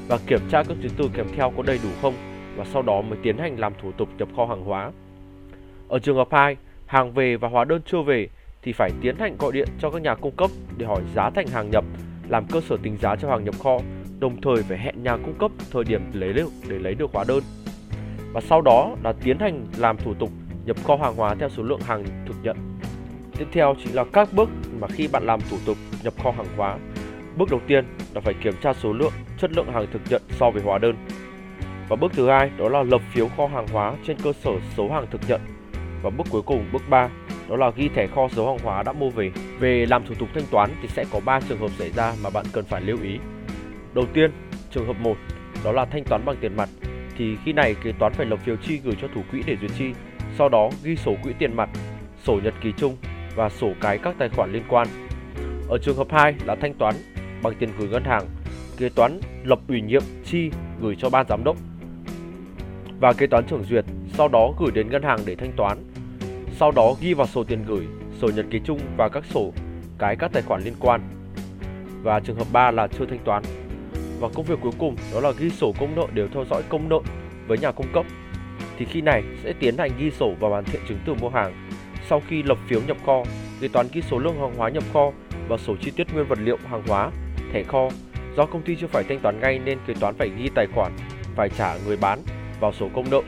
và 0.09 0.19
kiểm 0.27 0.41
tra 0.51 0.63
các 0.63 0.77
chứng 0.83 0.93
từ 0.97 1.11
kèm 1.15 1.27
theo 1.37 1.53
có 1.57 1.63
đầy 1.63 1.81
đủ 1.83 1.89
không 2.03 2.15
và 2.57 2.65
sau 2.65 2.83
đó 2.83 3.01
mới 3.01 3.19
tiến 3.23 3.39
hành 3.39 3.59
làm 3.59 3.73
thủ 3.83 3.93
tục 3.93 4.09
nhập 4.19 4.29
kho 4.37 4.47
hàng 4.47 4.65
hóa. 4.65 4.91
Ở 5.89 5.99
trường 5.99 6.17
hợp 6.17 6.29
2, 6.31 6.57
hàng 6.87 7.13
về 7.13 7.37
và 7.37 7.49
hóa 7.49 7.65
đơn 7.65 7.81
chưa 7.87 8.03
về 8.03 8.29
thì 8.63 8.73
phải 8.73 8.91
tiến 9.01 9.17
hành 9.19 9.37
gọi 9.39 9.53
điện 9.53 9.69
cho 9.79 9.91
các 9.91 10.03
nhà 10.03 10.15
cung 10.15 10.37
cấp 10.37 10.51
để 10.77 10.87
hỏi 10.87 11.03
giá 11.15 11.31
thành 11.31 11.47
hàng 11.47 11.71
nhập, 11.71 11.85
làm 12.29 12.47
cơ 12.53 12.61
sở 12.61 12.77
tính 12.83 12.97
giá 13.03 13.17
cho 13.17 13.31
hàng 13.31 13.45
nhập 13.45 13.55
kho, 13.63 13.79
đồng 14.19 14.41
thời 14.41 14.63
phải 14.63 14.79
hẹn 14.79 15.03
nhà 15.03 15.17
cung 15.17 15.35
cấp 15.39 15.51
thời 15.73 15.85
điểm 15.85 16.03
lấy 16.13 16.33
được 16.33 16.49
để 16.69 16.79
lấy 16.79 16.95
được 16.95 17.11
hóa 17.13 17.25
đơn. 17.29 17.43
Và 18.33 18.41
sau 18.41 18.61
đó 18.61 18.97
là 19.03 19.13
tiến 19.13 19.39
hành 19.39 19.67
làm 19.77 19.97
thủ 19.97 20.15
tục 20.15 20.31
nhập 20.65 20.77
kho 20.85 20.97
hàng 20.97 21.17
hóa 21.17 21.35
theo 21.35 21.49
số 21.49 21.63
lượng 21.63 21.81
hàng 21.81 22.05
thực 22.27 22.37
nhận. 22.43 22.57
Tiếp 23.39 23.47
theo 23.53 23.75
chính 23.85 23.95
là 23.95 24.05
các 24.13 24.29
bước 24.33 24.49
mà 24.81 24.89
khi 24.89 25.09
bạn 25.13 25.25
làm 25.27 25.41
thủ 25.51 25.57
tục 25.67 25.77
nhập 26.03 26.15
kho 26.23 26.31
hàng 26.31 26.47
hóa. 26.57 26.79
Bước 27.37 27.51
đầu 27.51 27.61
tiên 27.67 27.85
là 28.15 28.21
phải 28.21 28.35
kiểm 28.35 28.55
tra 28.63 28.73
số 28.73 28.93
lượng, 28.93 29.13
chất 29.39 29.53
lượng 29.53 29.73
hàng 29.73 29.87
thực 29.93 30.03
nhận 30.11 30.23
so 30.31 30.51
với 30.51 30.63
hóa 30.63 30.79
đơn. 30.79 30.97
Và 31.89 31.97
bước 31.97 32.13
thứ 32.15 32.29
hai 32.29 32.51
đó 32.59 32.69
là 32.69 32.83
lập 32.83 33.01
phiếu 33.13 33.29
kho 33.37 33.47
hàng 33.47 33.67
hóa 33.73 33.95
trên 34.07 34.17
cơ 34.23 34.33
sở 34.33 34.51
số 34.77 34.89
hàng 34.93 35.07
thực 35.11 35.21
nhận. 35.29 35.41
Và 36.03 36.11
bước 36.11 36.27
cuối 36.31 36.43
cùng, 36.43 36.65
bước 36.73 36.83
3 36.91 37.09
đó 37.49 37.57
là 37.57 37.71
ghi 37.77 37.89
thẻ 37.89 38.07
kho 38.07 38.29
số 38.29 38.47
hàng 38.47 38.65
hóa 38.65 38.83
đã 38.83 38.93
mua 38.93 39.11
về. 39.11 39.31
Về 39.59 39.87
làm 39.87 40.07
thủ 40.07 40.15
tục 40.19 40.29
thanh 40.35 40.45
toán 40.51 40.71
thì 40.83 40.89
sẽ 40.89 41.05
có 41.13 41.21
3 41.25 41.41
trường 41.41 41.59
hợp 41.59 41.71
xảy 41.71 41.91
ra 41.91 42.13
mà 42.23 42.31
bạn 42.31 42.47
cần 42.53 42.65
phải 42.65 42.81
lưu 42.81 42.99
ý. 43.03 43.19
Đầu 43.95 44.05
tiên, 44.13 44.31
trường 44.71 44.87
hợp 44.87 44.97
1 45.01 45.17
đó 45.65 45.73
là 45.73 45.85
thanh 45.85 46.05
toán 46.05 46.25
bằng 46.25 46.37
tiền 46.41 46.57
mặt 46.57 46.69
thì 47.23 47.37
khi 47.45 47.53
này 47.53 47.75
kế 47.85 47.93
toán 47.93 48.13
phải 48.13 48.27
lập 48.27 48.39
phiếu 48.45 48.57
chi 48.57 48.81
gửi 48.85 48.95
cho 49.03 49.09
thủ 49.15 49.23
quỹ 49.31 49.43
để 49.47 49.57
duyệt 49.61 49.71
chi, 49.79 49.93
sau 50.39 50.49
đó 50.49 50.71
ghi 50.85 50.97
sổ 50.97 51.15
quỹ 51.23 51.33
tiền 51.39 51.57
mặt, 51.57 51.71
sổ 52.25 52.41
nhật 52.45 52.55
ký 52.61 52.73
chung 52.77 52.97
và 53.35 53.49
sổ 53.49 53.73
cái 53.81 53.99
các 53.99 54.15
tài 54.19 54.29
khoản 54.29 54.53
liên 54.53 54.63
quan. 54.69 54.89
Ở 55.69 55.79
trường 55.83 55.97
hợp 55.97 56.07
2 56.11 56.35
là 56.45 56.55
thanh 56.55 56.75
toán 56.75 56.95
bằng 57.43 57.55
tiền 57.59 57.71
gửi 57.79 57.89
ngân 57.89 58.05
hàng, 58.05 58.27
kế 58.79 58.89
toán 58.89 59.21
lập 59.45 59.59
ủy 59.69 59.81
nhiệm 59.81 60.03
chi 60.25 60.51
gửi 60.81 60.97
cho 60.99 61.11
ban 61.11 61.27
giám 61.29 61.45
đốc 61.45 61.57
và 63.01 63.13
kế 63.13 63.27
toán 63.27 63.45
trưởng 63.47 63.65
duyệt, 63.65 63.85
sau 64.13 64.29
đó 64.29 64.53
gửi 64.59 64.71
đến 64.75 64.91
ngân 64.91 65.03
hàng 65.03 65.19
để 65.27 65.35
thanh 65.35 65.53
toán 65.57 65.79
sau 66.57 66.71
đó 66.71 66.95
ghi 67.01 67.15
vào 67.15 67.27
sổ 67.27 67.45
tiền 67.45 67.65
gửi, 67.67 67.87
sổ 68.21 68.31
nhật 68.37 68.47
ký 68.51 68.61
chung 68.65 68.79
và 68.97 69.09
các 69.09 69.25
sổ 69.25 69.53
cái 69.99 70.17
các 70.17 70.33
tài 70.33 70.43
khoản 70.43 70.63
liên 70.63 70.75
quan. 70.81 71.01
Và 72.03 72.21
trường 72.21 72.37
hợp 72.37 72.47
3 72.53 72.71
là 72.71 72.87
chưa 72.87 73.07
thanh 73.07 73.25
toán. 73.25 73.43
Và 74.23 74.29
công 74.35 74.45
việc 74.45 74.59
cuối 74.61 74.73
cùng 74.79 74.97
đó 75.15 75.21
là 75.21 75.33
ghi 75.39 75.51
sổ 75.51 75.73
công 75.81 75.95
nợ 75.97 76.07
đều 76.13 76.29
theo 76.35 76.45
dõi 76.51 76.63
công 76.69 76.89
nợ 76.89 76.99
với 77.47 77.59
nhà 77.59 77.73
cung 77.73 77.87
cấp. 77.93 78.07
Thì 78.79 78.85
khi 78.85 79.01
này 79.01 79.23
sẽ 79.45 79.53
tiến 79.61 79.79
hành 79.79 79.91
ghi 79.99 80.11
sổ 80.11 80.35
và 80.41 80.49
hoàn 80.49 80.65
thiện 80.65 80.81
chứng 80.89 80.99
từ 81.07 81.15
mua 81.15 81.29
hàng. 81.29 81.69
Sau 82.09 82.23
khi 82.29 82.43
lập 82.43 82.59
phiếu 82.67 82.81
nhập 82.87 82.97
kho, 83.07 83.23
kế 83.61 83.69
toán 83.69 83.87
ghi 83.93 84.03
số 84.03 84.19
lượng 84.19 84.41
hàng 84.41 84.55
hóa 84.57 84.69
nhập 84.69 84.83
kho 84.93 85.13
và 85.49 85.57
sổ 85.57 85.77
chi 85.81 85.91
tiết 85.97 86.15
nguyên 86.15 86.27
vật 86.27 86.39
liệu 86.43 86.57
hàng 86.71 86.83
hóa, 86.89 87.11
thẻ 87.53 87.63
kho. 87.63 87.89
Do 88.37 88.47
công 88.47 88.63
ty 88.63 88.77
chưa 88.77 88.87
phải 88.87 89.05
thanh 89.05 89.19
toán 89.21 89.41
ngay 89.41 89.61
nên 89.65 89.79
kế 89.87 89.95
toán 90.01 90.15
phải 90.15 90.31
ghi 90.39 90.51
tài 90.55 90.67
khoản 90.75 90.93
phải 91.37 91.49
trả 91.49 91.77
người 91.87 91.97
bán 91.97 92.19
vào 92.61 92.73
sổ 92.73 92.89
công 92.95 93.11
nợ. 93.11 93.21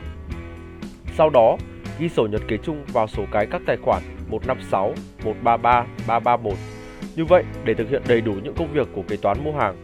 Sau 1.17 1.29
đó, 1.29 1.57
ghi 1.99 2.09
sổ 2.09 2.27
nhật 2.27 2.41
ký 2.47 2.57
chung 2.63 2.85
vào 2.93 3.07
sổ 3.07 3.25
cái 3.31 3.47
các 3.51 3.61
tài 3.67 3.77
khoản 3.77 4.03
156, 4.29 4.93
133, 5.23 5.85
331. 6.07 6.57
Như 7.15 7.25
vậy, 7.25 7.43
để 7.63 7.73
thực 7.73 7.89
hiện 7.89 8.01
đầy 8.07 8.21
đủ 8.21 8.33
những 8.43 8.55
công 8.57 8.73
việc 8.73 8.87
của 8.95 9.03
kế 9.07 9.17
toán 9.17 9.43
mua 9.43 9.51
hàng, 9.51 9.75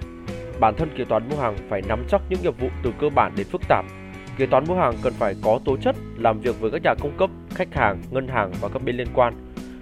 bản 0.61 0.75
thân 0.77 0.89
kế 0.97 1.03
toán 1.03 1.29
mua 1.29 1.37
hàng 1.37 1.55
phải 1.69 1.81
nắm 1.87 2.03
chắc 2.09 2.21
những 2.29 2.39
nghiệp 2.41 2.59
vụ 2.59 2.69
từ 2.83 2.93
cơ 2.99 3.09
bản 3.15 3.33
đến 3.37 3.47
phức 3.47 3.61
tạp. 3.67 3.85
Kế 4.37 4.45
toán 4.45 4.63
mua 4.67 4.75
hàng 4.75 4.93
cần 5.03 5.13
phải 5.13 5.35
có 5.43 5.59
tố 5.65 5.77
chất 5.77 5.95
làm 6.17 6.39
việc 6.39 6.59
với 6.59 6.71
các 6.71 6.81
nhà 6.83 6.93
cung 7.01 7.17
cấp, 7.17 7.29
khách 7.49 7.73
hàng, 7.73 8.01
ngân 8.11 8.27
hàng 8.27 8.51
và 8.61 8.69
các 8.69 8.83
bên 8.83 8.97
liên 8.97 9.07
quan. 9.13 9.33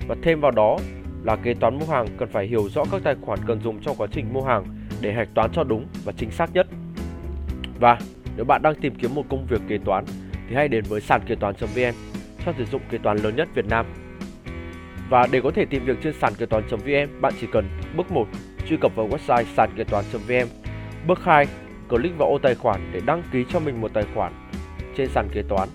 Và 0.08 0.16
thêm 0.22 0.42
vào 0.42 0.52
đó 0.52 0.78
là 1.24 1.36
kế 1.36 1.54
toán 1.54 1.80
mua 1.80 1.86
hàng 1.86 2.06
cần 2.18 2.30
phải 2.30 2.48
hiểu 2.48 2.70
rõ 2.70 2.84
các 2.92 3.02
tài 3.04 3.16
khoản 3.22 3.40
cần 3.48 3.62
dùng 3.62 3.82
trong 3.82 3.96
quá 3.98 4.08
trình 4.12 4.34
mua 4.34 4.42
hàng 4.42 4.64
để 5.02 5.14
hạch 5.14 5.28
toán 5.34 5.52
cho 5.54 5.64
đúng 5.64 5.86
và 6.06 6.14
chính 6.18 6.32
xác 6.32 6.54
nhất. 6.54 6.68
Và 7.80 8.00
nếu 8.36 8.46
bạn 8.46 8.62
đang 8.62 8.76
tìm 8.76 8.96
kiếm 8.96 9.16
một 9.16 9.24
công 9.30 9.46
việc 9.50 9.62
kế 9.68 9.78
toán 9.86 10.06
thì 10.50 10.56
hãy 10.56 10.68
đến 10.68 10.84
với 10.90 11.02
sàn 11.02 11.22
kế 11.28 11.36
toán.vn 11.36 11.94
cho 12.46 12.54
sử 12.58 12.66
dụng 12.66 12.82
kế 12.90 12.98
toán 12.98 13.18
lớn 13.18 13.36
nhất 13.36 13.48
Việt 13.56 13.66
Nam. 13.70 13.86
Và 15.10 15.28
để 15.32 15.42
có 15.42 15.52
thể 15.52 15.66
tìm 15.66 15.86
việc 15.86 15.98
trên 16.04 16.14
sàn 16.14 16.34
kế 16.38 16.46
toán.vn, 16.46 17.22
bạn 17.22 17.34
chỉ 17.42 17.48
cần 17.52 17.70
bước 17.96 18.12
1 18.12 18.28
truy 18.70 18.78
cập 18.82 18.96
vào 18.96 19.08
website 19.08 19.44
sàn 19.56 19.70
kế 19.76 19.84
toán.vn. 19.84 20.59
Bước 21.08 21.24
2 21.24 21.48
click 21.90 22.18
vào 22.18 22.30
ô 22.30 22.38
tài 22.38 22.56
khoản 22.56 22.92
để 22.94 23.02
đăng 23.06 23.24
ký 23.32 23.46
cho 23.50 23.60
mình 23.60 23.82
một 23.82 23.92
tài 23.94 24.04
khoản 24.16 24.34
trên 24.98 25.10
sàn 25.10 25.30
kế 25.34 25.44
toán. 25.50 25.70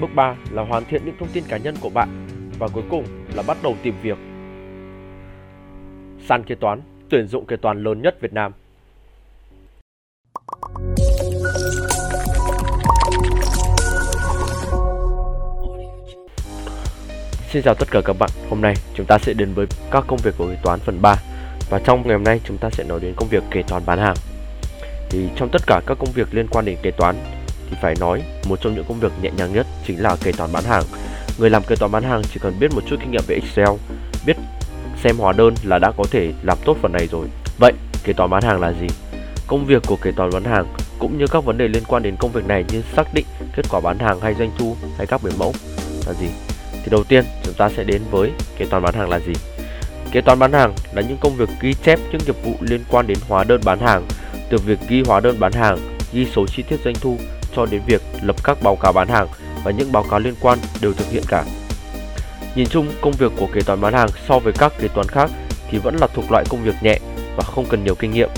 Bước 0.00 0.10
3 0.14 0.36
là 0.50 0.62
hoàn 0.62 0.84
thiện 0.84 1.02
những 1.04 1.14
thông 1.18 1.28
tin 1.32 1.44
cá 1.48 1.56
nhân 1.56 1.74
của 1.80 1.90
bạn 1.90 2.26
và 2.58 2.68
cuối 2.68 2.84
cùng 2.90 3.04
là 3.34 3.42
bắt 3.46 3.56
đầu 3.62 3.76
tìm 3.82 3.94
việc. 4.02 4.18
Sàn 6.26 6.44
kế 6.44 6.54
toán, 6.54 6.80
tuyển 7.10 7.26
dụng 7.26 7.46
kế 7.46 7.56
toán 7.56 7.82
lớn 7.82 8.02
nhất 8.02 8.20
Việt 8.20 8.32
Nam. 8.32 8.52
Xin 17.50 17.62
chào 17.62 17.74
tất 17.74 17.88
cả 17.90 18.00
các 18.04 18.16
bạn, 18.18 18.30
hôm 18.50 18.60
nay 18.60 18.74
chúng 18.94 19.06
ta 19.06 19.18
sẽ 19.18 19.32
đến 19.32 19.52
với 19.54 19.66
các 19.90 20.04
công 20.06 20.18
việc 20.22 20.34
của 20.38 20.46
kế 20.46 20.58
toán 20.62 20.78
phần 20.80 21.02
3 21.02 21.16
và 21.70 21.78
trong 21.78 22.02
ngày 22.04 22.16
hôm 22.16 22.24
nay, 22.24 22.40
chúng 22.44 22.58
ta 22.58 22.70
sẽ 22.70 22.84
nói 22.84 23.00
đến 23.00 23.14
công 23.16 23.28
việc 23.28 23.42
kế 23.50 23.62
toán 23.62 23.82
bán 23.86 23.98
hàng 23.98 24.16
Thì 25.10 25.28
trong 25.36 25.48
tất 25.52 25.62
cả 25.66 25.80
các 25.86 25.98
công 25.98 26.12
việc 26.14 26.34
liên 26.34 26.46
quan 26.50 26.64
đến 26.64 26.78
kế 26.82 26.90
toán, 26.90 27.16
Thì 27.70 27.76
phải 27.82 27.94
nói 28.00 28.22
một 28.48 28.60
trong 28.60 28.74
những 28.74 28.84
công 28.88 29.00
việc 29.00 29.12
nhẹ 29.22 29.30
nhàng 29.36 29.52
nhất 29.52 29.66
chính 29.86 30.02
là 30.02 30.16
kế 30.24 30.32
toán 30.32 30.52
bán 30.52 30.64
hàng 30.64 30.82
Người 31.38 31.50
làm 31.50 31.62
kế 31.62 31.76
toán 31.76 31.92
bán 31.92 32.02
hàng 32.02 32.22
chỉ 32.34 32.40
cần 32.42 32.58
biết 32.60 32.74
một 32.74 32.82
chút 32.86 32.96
kinh 33.00 33.10
nghiệm 33.10 33.22
về 33.26 33.34
Excel, 33.34 33.76
Biết 34.26 34.36
xem 35.02 35.16
hóa 35.18 35.32
đơn 35.32 35.54
là 35.64 35.78
đã 35.78 35.92
có 35.96 36.04
thể 36.10 36.32
làm 36.42 36.58
tốt 36.64 36.76
phần 36.82 36.92
này 36.92 37.06
rồi 37.06 37.26
Vậy, 37.58 37.72
kế 38.04 38.12
toán 38.12 38.30
bán 38.30 38.42
hàng 38.42 38.60
là 38.60 38.72
gì? 38.72 38.86
Công 39.46 39.64
việc 39.66 39.82
của 39.86 39.96
kế 39.96 40.12
toán 40.12 40.30
bán 40.32 40.44
hàng 40.44 40.66
cũng 40.98 41.18
như 41.18 41.26
các 41.26 41.44
vấn 41.44 41.58
đề 41.58 41.68
liên 41.68 41.82
quan 41.88 42.02
đến 42.02 42.16
công 42.18 42.32
việc 42.32 42.46
này 42.46 42.64
như 42.72 42.82
xác 42.96 43.14
định 43.14 43.26
kết 43.56 43.62
quả 43.70 43.80
bán 43.80 43.98
hàng 43.98 44.20
hay 44.20 44.34
doanh 44.34 44.50
thu 44.58 44.76
hay 44.96 45.06
các 45.06 45.20
biểu 45.24 45.32
mẫu 45.38 45.52
là 46.06 46.12
gì? 46.12 46.28
Thì 46.72 46.90
đầu 46.90 47.04
tiên, 47.04 47.24
chúng 47.44 47.54
ta 47.54 47.68
sẽ 47.76 47.84
đến 47.84 48.02
với 48.10 48.30
kế 48.58 48.64
toán 48.64 48.82
bán 48.82 48.94
hàng 48.94 49.08
là 49.08 49.18
gì. 49.18 49.32
Kế 50.12 50.20
toán 50.20 50.38
bán 50.38 50.52
hàng 50.52 50.74
là 50.92 51.02
những 51.02 51.18
công 51.20 51.36
việc 51.36 51.48
ghi 51.60 51.74
chép 51.84 51.98
những 52.12 52.20
nghiệp 52.26 52.36
vụ 52.44 52.54
liên 52.60 52.84
quan 52.90 53.06
đến 53.06 53.18
hóa 53.28 53.44
đơn 53.44 53.60
bán 53.64 53.78
hàng, 53.80 54.06
từ 54.50 54.58
việc 54.58 54.78
ghi 54.88 55.02
hóa 55.06 55.20
đơn 55.20 55.40
bán 55.40 55.52
hàng, 55.52 55.78
ghi 56.12 56.26
số 56.36 56.46
chi 56.46 56.62
tiết 56.62 56.76
doanh 56.84 56.94
thu 56.94 57.18
cho 57.56 57.66
đến 57.66 57.82
việc 57.86 58.02
lập 58.22 58.36
các 58.44 58.62
báo 58.62 58.76
cáo 58.76 58.92
bán 58.92 59.08
hàng 59.08 59.28
và 59.64 59.70
những 59.70 59.92
báo 59.92 60.04
cáo 60.10 60.20
liên 60.20 60.34
quan 60.40 60.58
đều 60.80 60.92
thực 60.92 61.10
hiện 61.10 61.22
cả. 61.28 61.44
Nhìn 62.54 62.66
chung, 62.68 62.92
công 63.00 63.12
việc 63.12 63.32
của 63.36 63.46
kế 63.54 63.60
toán 63.60 63.80
bán 63.80 63.94
hàng 63.94 64.08
so 64.28 64.38
với 64.38 64.52
các 64.58 64.72
kế 64.78 64.88
toán 64.88 65.08
khác 65.08 65.30
thì 65.70 65.78
vẫn 65.78 65.96
là 66.00 66.06
thuộc 66.14 66.32
loại 66.32 66.44
công 66.48 66.62
việc 66.64 66.74
nhẹ 66.82 66.98
và 67.36 67.42
không 67.42 67.66
cần 67.66 67.84
nhiều 67.84 67.94
kinh 67.94 68.10
nghiệm. 68.10 68.28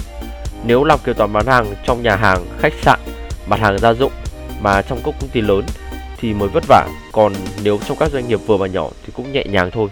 Nếu 0.65 0.85
làm 0.85 0.99
kế 1.05 1.13
toán 1.13 1.33
bán 1.33 1.47
hàng 1.47 1.75
trong 1.87 2.03
nhà 2.03 2.17
hàng, 2.17 2.47
khách 2.59 2.75
sạn, 2.83 3.01
mặt 3.47 3.61
hàng 3.61 3.79
gia 3.79 3.95
dụng 3.95 4.13
mà 4.61 4.83
trong 4.83 5.01
các 5.05 5.15
công 5.21 5.31
ty 5.31 5.41
lớn 5.41 5.65
thì 6.19 6.35
mới 6.35 6.49
vất 6.49 6.65
vả, 6.69 6.89
còn 7.13 7.33
nếu 7.63 7.79
trong 7.89 7.97
các 7.97 8.11
doanh 8.13 8.29
nghiệp 8.29 8.41
vừa 8.47 8.57
và 8.57 8.67
nhỏ 8.67 8.89
thì 9.07 9.13
cũng 9.17 9.33
nhẹ 9.33 9.45
nhàng 9.45 9.71
thôi. 9.71 9.89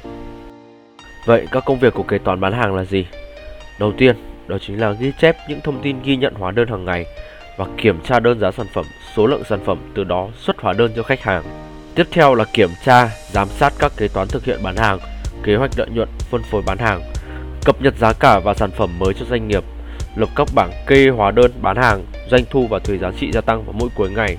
Vậy 1.25 1.47
các 1.53 1.65
công 1.65 1.79
việc 1.79 1.95
của 1.95 2.03
kế 2.03 2.19
toán 2.19 2.41
bán 2.41 2.53
hàng 2.53 2.75
là 2.75 2.85
gì? 2.85 3.07
Đầu 3.79 3.93
tiên, 3.99 4.17
đó 4.47 4.57
chính 4.67 4.81
là 4.81 4.93
ghi 4.93 5.13
chép 5.21 5.37
những 5.49 5.61
thông 5.61 5.83
tin 5.83 6.03
ghi 6.03 6.17
nhận 6.17 6.35
hóa 6.35 6.51
đơn 6.51 6.69
hàng 6.69 6.85
ngày 6.85 7.07
và 7.57 7.67
kiểm 7.77 8.01
tra 8.01 8.21
đơn 8.21 8.41
giá 8.41 8.51
sản 8.51 8.67
phẩm, 8.75 8.85
số 9.17 9.27
lượng 9.27 9.43
sản 9.49 9.61
phẩm, 9.65 9.79
từ 9.95 10.05
đó 10.05 10.29
xuất 10.39 10.61
hóa 10.61 10.73
đơn 10.73 10.93
cho 10.97 11.03
khách 11.03 11.23
hàng. 11.23 11.43
Tiếp 11.95 12.07
theo 12.11 12.35
là 12.35 12.45
kiểm 12.53 12.71
tra, 12.85 13.11
giám 13.31 13.49
sát 13.49 13.73
các 13.79 13.93
kế 13.97 14.09
toán 14.09 14.29
thực 14.29 14.45
hiện 14.45 14.63
bán 14.63 14.77
hàng, 14.77 14.99
kế 15.43 15.57
hoạch 15.57 15.71
lợi 15.77 15.89
nhuận, 15.91 16.09
phân 16.19 16.43
phối 16.43 16.63
bán 16.67 16.79
hàng, 16.79 17.03
cập 17.65 17.83
nhật 17.83 17.95
giá 17.99 18.13
cả 18.13 18.39
và 18.45 18.55
sản 18.55 18.71
phẩm 18.71 18.99
mới 18.99 19.15
cho 19.15 19.27
doanh 19.31 19.49
nghiệp, 19.49 19.65
lập 20.17 20.29
các 20.37 20.49
bảng 20.55 20.71
kê 20.87 21.09
hóa 21.09 21.31
đơn 21.31 21.51
bán 21.63 21.77
hàng, 21.77 22.05
doanh 22.31 22.45
thu 22.51 22.67
và 22.67 22.79
thuế 22.79 22.99
giá 22.99 23.11
trị 23.21 23.33
gia 23.33 23.41
tăng 23.41 23.65
vào 23.65 23.75
mỗi 23.79 23.89
cuối 23.95 24.11
ngày, 24.11 24.37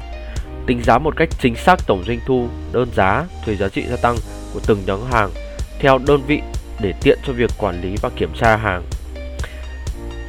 tính 0.66 0.82
giá 0.84 0.98
một 0.98 1.16
cách 1.18 1.30
chính 1.40 1.56
xác 1.56 1.88
tổng 1.88 2.04
doanh 2.08 2.20
thu, 2.26 2.48
đơn 2.72 2.88
giá, 2.96 3.26
thuế 3.46 3.56
giá 3.56 3.70
trị 3.70 3.84
gia 3.88 3.96
tăng 3.96 4.16
của 4.54 4.60
từng 4.68 4.84
nhóm 4.86 5.00
hàng 5.12 5.30
theo 5.80 5.98
đơn 6.08 6.22
vị 6.28 6.42
để 6.82 6.94
tiện 7.02 7.20
cho 7.28 7.34
việc 7.34 7.52
quản 7.58 7.82
lý 7.82 7.96
và 8.02 8.10
kiểm 8.16 8.34
tra 8.40 8.56
hàng. 8.56 8.84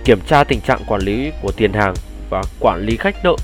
Kiểm 0.04 0.21
tra 0.26 0.45
tình 0.45 0.61
trạng 0.61 0.85
quản 0.87 1.02
lý 1.02 1.33
của 1.42 1.52
tiền 1.57 1.73
hàng 1.73 1.95
và 2.30 2.42
quản 2.61 2.80
lý 2.80 2.97
khách 2.97 3.25
nợ 3.25 3.37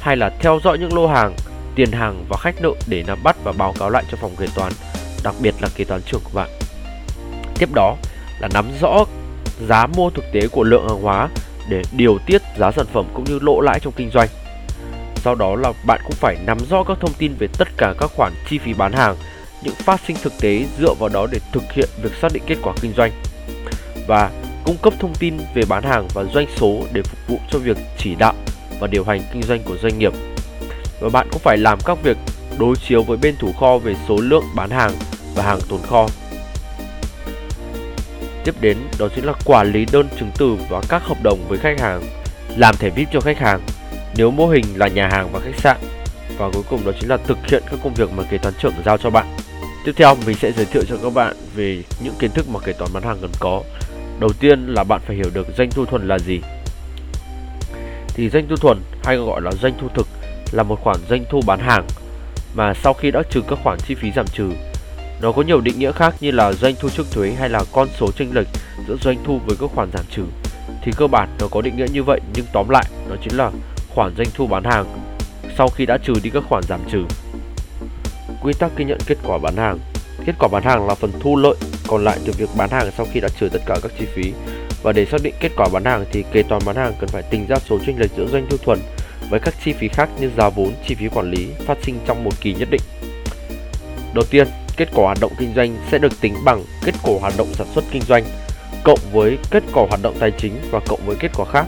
hay 0.00 0.16
là 0.16 0.30
theo 0.40 0.60
dõi 0.64 0.78
những 0.78 0.94
lô 0.94 1.06
hàng, 1.06 1.34
tiền 1.74 1.92
hàng 1.92 2.24
và 2.28 2.36
khách 2.40 2.62
nợ 2.62 2.70
để 2.86 3.04
nắm 3.06 3.18
bắt 3.22 3.36
và 3.44 3.52
báo 3.52 3.74
cáo 3.78 3.90
lại 3.90 4.04
cho 4.10 4.18
phòng 4.20 4.36
kế 4.36 4.46
toán, 4.54 4.72
đặc 5.24 5.34
biệt 5.40 5.54
là 5.60 5.68
kế 5.76 5.84
toán 5.84 6.02
trưởng 6.02 6.20
của 6.24 6.30
bạn. 6.34 6.48
Tiếp 7.58 7.68
đó 7.74 7.96
là 8.40 8.48
nắm 8.54 8.66
rõ 8.80 9.04
giá 9.68 9.86
mua 9.86 10.10
thực 10.10 10.24
tế 10.32 10.48
của 10.48 10.62
lượng 10.62 10.88
hàng 10.88 11.02
hóa 11.02 11.28
để 11.68 11.82
điều 11.96 12.18
tiết 12.26 12.42
giá 12.58 12.70
sản 12.70 12.86
phẩm 12.92 13.06
cũng 13.14 13.24
như 13.24 13.38
lỗ 13.42 13.60
lãi 13.60 13.80
trong 13.80 13.92
kinh 13.96 14.10
doanh. 14.10 14.28
Sau 15.16 15.34
đó 15.34 15.56
là 15.56 15.72
bạn 15.86 16.00
cũng 16.04 16.16
phải 16.16 16.36
nắm 16.46 16.58
rõ 16.70 16.84
các 16.84 16.98
thông 17.00 17.12
tin 17.18 17.34
về 17.38 17.46
tất 17.58 17.68
cả 17.76 17.94
các 17.98 18.10
khoản 18.16 18.32
chi 18.50 18.58
phí 18.58 18.74
bán 18.74 18.92
hàng, 18.92 19.16
những 19.62 19.74
phát 19.74 20.00
sinh 20.06 20.16
thực 20.22 20.32
tế 20.40 20.66
dựa 20.78 20.94
vào 20.98 21.08
đó 21.08 21.26
để 21.32 21.38
thực 21.52 21.72
hiện 21.72 21.88
việc 22.02 22.10
xác 22.22 22.32
định 22.32 22.42
kết 22.46 22.56
quả 22.62 22.72
kinh 22.80 22.92
doanh. 22.96 23.12
Và 24.06 24.30
cung 24.64 24.76
cấp 24.82 24.94
thông 24.98 25.14
tin 25.14 25.34
về 25.54 25.62
bán 25.68 25.82
hàng 25.82 26.08
và 26.14 26.24
doanh 26.24 26.46
số 26.56 26.82
để 26.92 27.02
phục 27.02 27.18
vụ 27.28 27.38
cho 27.50 27.58
việc 27.58 27.76
chỉ 27.98 28.14
đạo 28.14 28.34
và 28.80 28.86
điều 28.86 29.04
hành 29.04 29.22
kinh 29.32 29.42
doanh 29.42 29.62
của 29.62 29.76
doanh 29.82 29.98
nghiệp. 29.98 30.12
Và 31.00 31.08
bạn 31.08 31.28
cũng 31.30 31.40
phải 31.44 31.56
làm 31.58 31.78
các 31.84 32.02
việc 32.02 32.16
đối 32.58 32.76
chiếu 32.76 33.02
với 33.02 33.16
bên 33.16 33.36
thủ 33.36 33.52
kho 33.60 33.78
về 33.78 33.94
số 34.08 34.16
lượng 34.16 34.44
bán 34.54 34.70
hàng 34.70 34.92
và 35.34 35.42
hàng 35.42 35.58
tồn 35.68 35.80
kho. 35.82 36.06
Tiếp 38.44 38.54
đến 38.60 38.76
đó 38.98 39.08
chính 39.14 39.24
là 39.24 39.32
quản 39.44 39.72
lý 39.72 39.86
đơn 39.92 40.08
chứng 40.18 40.30
từ 40.38 40.56
và 40.70 40.80
các 40.88 41.02
hợp 41.02 41.22
đồng 41.22 41.38
với 41.48 41.58
khách 41.58 41.80
hàng, 41.80 42.02
làm 42.56 42.76
thẻ 42.76 42.90
VIP 42.90 43.08
cho 43.12 43.20
khách 43.20 43.38
hàng, 43.38 43.60
nếu 44.16 44.30
mô 44.30 44.46
hình 44.46 44.64
là 44.74 44.88
nhà 44.88 45.08
hàng 45.08 45.28
và 45.32 45.40
khách 45.40 45.58
sạn 45.58 45.76
và 46.38 46.50
cuối 46.52 46.62
cùng 46.70 46.84
đó 46.84 46.92
chính 47.00 47.10
là 47.10 47.16
thực 47.16 47.38
hiện 47.46 47.62
các 47.70 47.80
công 47.82 47.94
việc 47.94 48.12
mà 48.12 48.22
kế 48.30 48.38
toán 48.38 48.54
trưởng 48.62 48.72
giao 48.84 48.98
cho 48.98 49.10
bạn. 49.10 49.26
Tiếp 49.84 49.92
theo, 49.96 50.16
mình 50.26 50.36
sẽ 50.36 50.52
giới 50.52 50.64
thiệu 50.64 50.82
cho 50.88 50.96
các 51.02 51.14
bạn 51.14 51.36
về 51.54 51.82
những 52.04 52.14
kiến 52.18 52.30
thức 52.34 52.48
mà 52.48 52.60
kế 52.60 52.72
toán 52.72 52.92
bán 52.92 53.02
hàng 53.02 53.18
cần 53.20 53.30
có. 53.40 53.62
Đầu 54.20 54.30
tiên 54.40 54.66
là 54.66 54.84
bạn 54.84 55.00
phải 55.06 55.16
hiểu 55.16 55.30
được 55.34 55.46
doanh 55.58 55.70
thu 55.70 55.84
thuần 55.84 56.08
là 56.08 56.18
gì. 56.18 56.40
Thì 58.08 58.28
doanh 58.28 58.48
thu 58.48 58.56
thuần 58.56 58.78
hay 59.04 59.16
gọi 59.16 59.40
là 59.40 59.50
doanh 59.52 59.72
thu 59.80 59.88
thực 59.94 60.06
là 60.52 60.62
một 60.62 60.80
khoản 60.80 60.96
doanh 61.10 61.24
thu 61.30 61.40
bán 61.46 61.58
hàng 61.60 61.86
mà 62.54 62.74
sau 62.74 62.92
khi 62.92 63.10
đã 63.10 63.22
trừ 63.30 63.40
các 63.48 63.58
khoản 63.62 63.78
chi 63.86 63.94
phí 63.94 64.10
giảm 64.16 64.26
trừ. 64.26 64.50
Nó 65.22 65.32
có 65.32 65.42
nhiều 65.42 65.60
định 65.60 65.78
nghĩa 65.78 65.92
khác 65.92 66.14
như 66.20 66.30
là 66.30 66.52
doanh 66.52 66.74
thu 66.80 66.88
trước 66.88 67.06
thuế 67.12 67.32
hay 67.32 67.48
là 67.48 67.64
con 67.72 67.88
số 67.98 68.10
chênh 68.12 68.34
lệch 68.34 68.48
giữa 68.88 68.96
doanh 69.02 69.24
thu 69.24 69.40
với 69.46 69.56
các 69.60 69.70
khoản 69.74 69.90
giảm 69.92 70.04
trừ. 70.10 70.22
Thì 70.82 70.92
cơ 70.96 71.06
bản 71.06 71.28
nó 71.40 71.48
có 71.50 71.62
định 71.62 71.76
nghĩa 71.76 71.86
như 71.92 72.02
vậy, 72.02 72.20
nhưng 72.34 72.46
tóm 72.52 72.68
lại, 72.68 72.84
nó 73.08 73.16
chính 73.22 73.36
là 73.36 73.50
khoản 73.94 74.14
doanh 74.16 74.28
thu 74.34 74.46
bán 74.46 74.64
hàng 74.64 74.86
sau 75.58 75.68
khi 75.68 75.86
đã 75.86 75.98
trừ 75.98 76.12
đi 76.22 76.30
các 76.30 76.42
khoản 76.48 76.62
giảm 76.68 76.80
trừ. 76.92 77.04
Quy 78.42 78.52
tắc 78.52 78.76
ghi 78.76 78.84
nhận 78.84 78.98
kết 79.06 79.18
quả 79.24 79.38
bán 79.38 79.56
hàng 79.56 79.78
Kết 80.26 80.32
quả 80.38 80.48
bán 80.48 80.62
hàng 80.62 80.88
là 80.88 80.94
phần 80.94 81.12
thu 81.20 81.36
lợi 81.36 81.54
còn 81.88 82.04
lại 82.04 82.18
từ 82.26 82.32
việc 82.38 82.48
bán 82.56 82.70
hàng 82.70 82.90
sau 82.96 83.06
khi 83.12 83.20
đã 83.20 83.28
trừ 83.40 83.48
tất 83.48 83.58
cả 83.66 83.76
các 83.82 83.92
chi 83.98 84.06
phí. 84.14 84.32
Và 84.82 84.92
để 84.92 85.06
xác 85.06 85.22
định 85.22 85.34
kết 85.40 85.52
quả 85.56 85.68
bán 85.72 85.84
hàng 85.84 86.04
thì 86.12 86.24
kế 86.32 86.42
toán 86.42 86.62
bán 86.66 86.76
hàng 86.76 86.92
cần 87.00 87.08
phải 87.08 87.22
tính 87.22 87.46
ra 87.48 87.56
số 87.56 87.78
chênh 87.86 87.98
lệch 87.98 88.10
giữa 88.16 88.26
doanh 88.26 88.46
thu 88.50 88.56
thuần 88.56 88.78
với 89.30 89.40
các 89.40 89.54
chi 89.64 89.72
phí 89.72 89.88
khác 89.88 90.08
như 90.20 90.30
giá 90.36 90.48
vốn, 90.48 90.72
chi 90.86 90.94
phí 90.94 91.08
quản 91.08 91.30
lý 91.30 91.48
phát 91.66 91.78
sinh 91.82 91.98
trong 92.06 92.24
một 92.24 92.30
kỳ 92.40 92.54
nhất 92.54 92.68
định. 92.70 92.80
Đầu 94.14 94.24
tiên, 94.30 94.48
kết 94.76 94.88
quả 94.94 95.04
hoạt 95.04 95.18
động 95.20 95.32
kinh 95.38 95.54
doanh 95.54 95.76
sẽ 95.90 95.98
được 95.98 96.20
tính 96.20 96.34
bằng 96.44 96.62
kết 96.84 96.94
quả 97.02 97.14
hoạt 97.20 97.34
động 97.38 97.48
sản 97.52 97.66
xuất 97.74 97.84
kinh 97.90 98.02
doanh 98.02 98.24
cộng 98.84 98.98
với 99.12 99.38
kết 99.50 99.62
quả 99.72 99.84
hoạt 99.88 100.02
động 100.02 100.16
tài 100.20 100.30
chính 100.38 100.52
và 100.70 100.80
cộng 100.88 101.00
với 101.06 101.16
kết 101.16 101.30
quả 101.36 101.46
khác. 101.52 101.66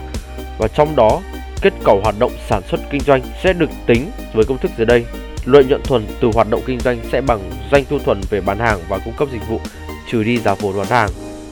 Và 0.57 0.67
trong 0.67 0.95
đó 0.95 1.21
kết 1.61 1.73
quả 1.85 1.95
hoạt 2.03 2.15
động 2.19 2.31
sản 2.49 2.61
xuất 2.69 2.79
kinh 2.91 3.01
doanh 3.01 3.21
sẽ 3.43 3.53
được 3.53 3.69
tính 3.85 4.11
với 4.33 4.45
công 4.45 4.57
thức 4.57 4.71
dưới 4.77 4.85
đây. 4.85 5.05
Lợi 5.45 5.63
nhuận 5.63 5.81
thuần 5.83 6.03
từ 6.21 6.31
hoạt 6.33 6.49
động 6.49 6.61
kinh 6.65 6.79
doanh 6.79 6.97
sẽ 7.11 7.21
bằng 7.21 7.39
doanh 7.71 7.83
thu 7.89 7.99
thuần 7.99 8.21
về 8.29 8.41
bán 8.41 8.59
hàng 8.59 8.79
và 8.89 8.99
cung 9.05 9.13
cấp 9.17 9.27
dịch 9.31 9.47
vụ 9.49 9.59
trừ 10.07 10.23
đi 10.23 10.37
giá 10.37 10.53
vốn 10.53 10.77
bán 10.77 10.87
hàng, 10.87 11.09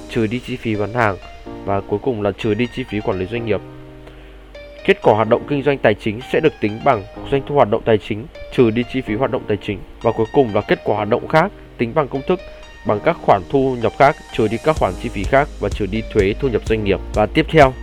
trừ 0.10 0.28
đi 0.28 0.40
chi 0.48 0.56
phí 0.56 0.76
bán 0.76 0.94
hàng 0.94 1.18
và 1.66 1.82
cuối 1.82 2.00
cùng 2.04 2.22
là 2.22 2.32
trừ 2.32 2.54
đi 2.54 2.68
chi 2.76 2.84
phí 2.90 3.00
quản 3.00 3.20
lý 3.20 3.26
doanh 3.26 3.46
nghiệp. 3.46 3.62
Kết 4.86 5.02
quả 5.02 5.14
hoạt 5.14 5.30
động 5.30 5.44
kinh 5.50 5.64
doanh 5.64 5.78
tài 5.78 5.94
chính 5.94 6.20
sẽ 6.34 6.40
được 6.40 6.54
tính 6.62 6.80
bằng 6.86 7.04
doanh 7.32 7.42
thu 7.48 7.56
hoạt 7.56 7.70
động 7.70 7.82
tài 7.86 7.98
chính 7.98 8.26
trừ 8.54 8.70
đi 8.70 8.84
chi 8.94 9.02
phí 9.02 9.16
hoạt 9.16 9.32
động 9.32 9.44
tài 9.48 9.58
chính 9.68 9.80
và 10.02 10.12
cuối 10.12 10.26
cùng 10.34 10.56
là 10.56 10.62
kết 10.62 10.80
quả 10.84 10.96
hoạt 10.96 11.10
động 11.10 11.28
khác 11.28 11.52
tính 11.78 11.94
bằng 11.94 12.08
công 12.08 12.22
thức 12.28 12.40
bằng 12.88 13.00
các 13.06 13.18
khoản 13.22 13.42
thu 13.50 13.76
nhập 13.82 13.92
khác 13.98 14.16
trừ 14.34 14.48
đi 14.48 14.58
các 14.64 14.76
khoản 14.80 14.94
chi 15.02 15.10
phí 15.10 15.24
khác 15.24 15.48
và 15.60 15.70
trừ 15.70 15.86
đi 15.86 16.04
thuế 16.14 16.34
thu 16.40 16.48
nhập 16.48 16.62
doanh 16.66 16.84
nghiệp. 16.84 17.00
Và 17.14 17.26
tiếp 17.26 17.46
theo 17.50 17.74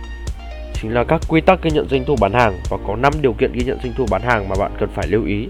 chính 0.73 0.93
là 0.93 1.03
các 1.03 1.21
quy 1.27 1.41
tắc 1.41 1.63
ghi 1.63 1.71
nhận 1.71 1.87
doanh 1.89 2.05
thu 2.05 2.15
bán 2.21 2.33
hàng 2.33 2.59
và 2.69 2.77
có 2.87 2.95
5 2.95 3.13
điều 3.21 3.33
kiện 3.33 3.51
ghi 3.53 3.63
nhận 3.65 3.79
doanh 3.83 3.93
thu 3.97 4.05
bán 4.11 4.21
hàng 4.21 4.49
mà 4.49 4.55
bạn 4.59 4.71
cần 4.79 4.89
phải 4.95 5.07
lưu 5.07 5.25
ý. 5.25 5.47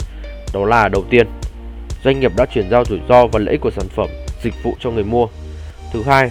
Đó 0.53 0.65
là 0.65 0.87
đầu 0.87 1.03
tiên, 1.09 1.27
doanh 2.03 2.19
nghiệp 2.19 2.31
đã 2.35 2.45
chuyển 2.45 2.69
giao 2.69 2.85
rủi 2.85 2.99
ro 3.09 3.27
và 3.27 3.39
lợi 3.39 3.51
ích 3.51 3.61
của 3.61 3.71
sản 3.71 3.87
phẩm, 3.95 4.07
dịch 4.43 4.53
vụ 4.63 4.75
cho 4.79 4.91
người 4.91 5.03
mua. 5.03 5.27
Thứ 5.93 6.03
hai 6.03 6.29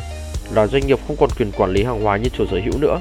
là 0.53 0.67
doanh 0.67 0.87
nghiệp 0.87 0.99
không 1.07 1.17
còn 1.17 1.31
quyền 1.39 1.53
quản 1.53 1.73
lý 1.73 1.85
hàng 1.85 2.03
hóa 2.03 2.17
như 2.17 2.29
chủ 2.29 2.47
sở 2.51 2.61
hữu 2.65 2.79
nữa. 2.79 3.01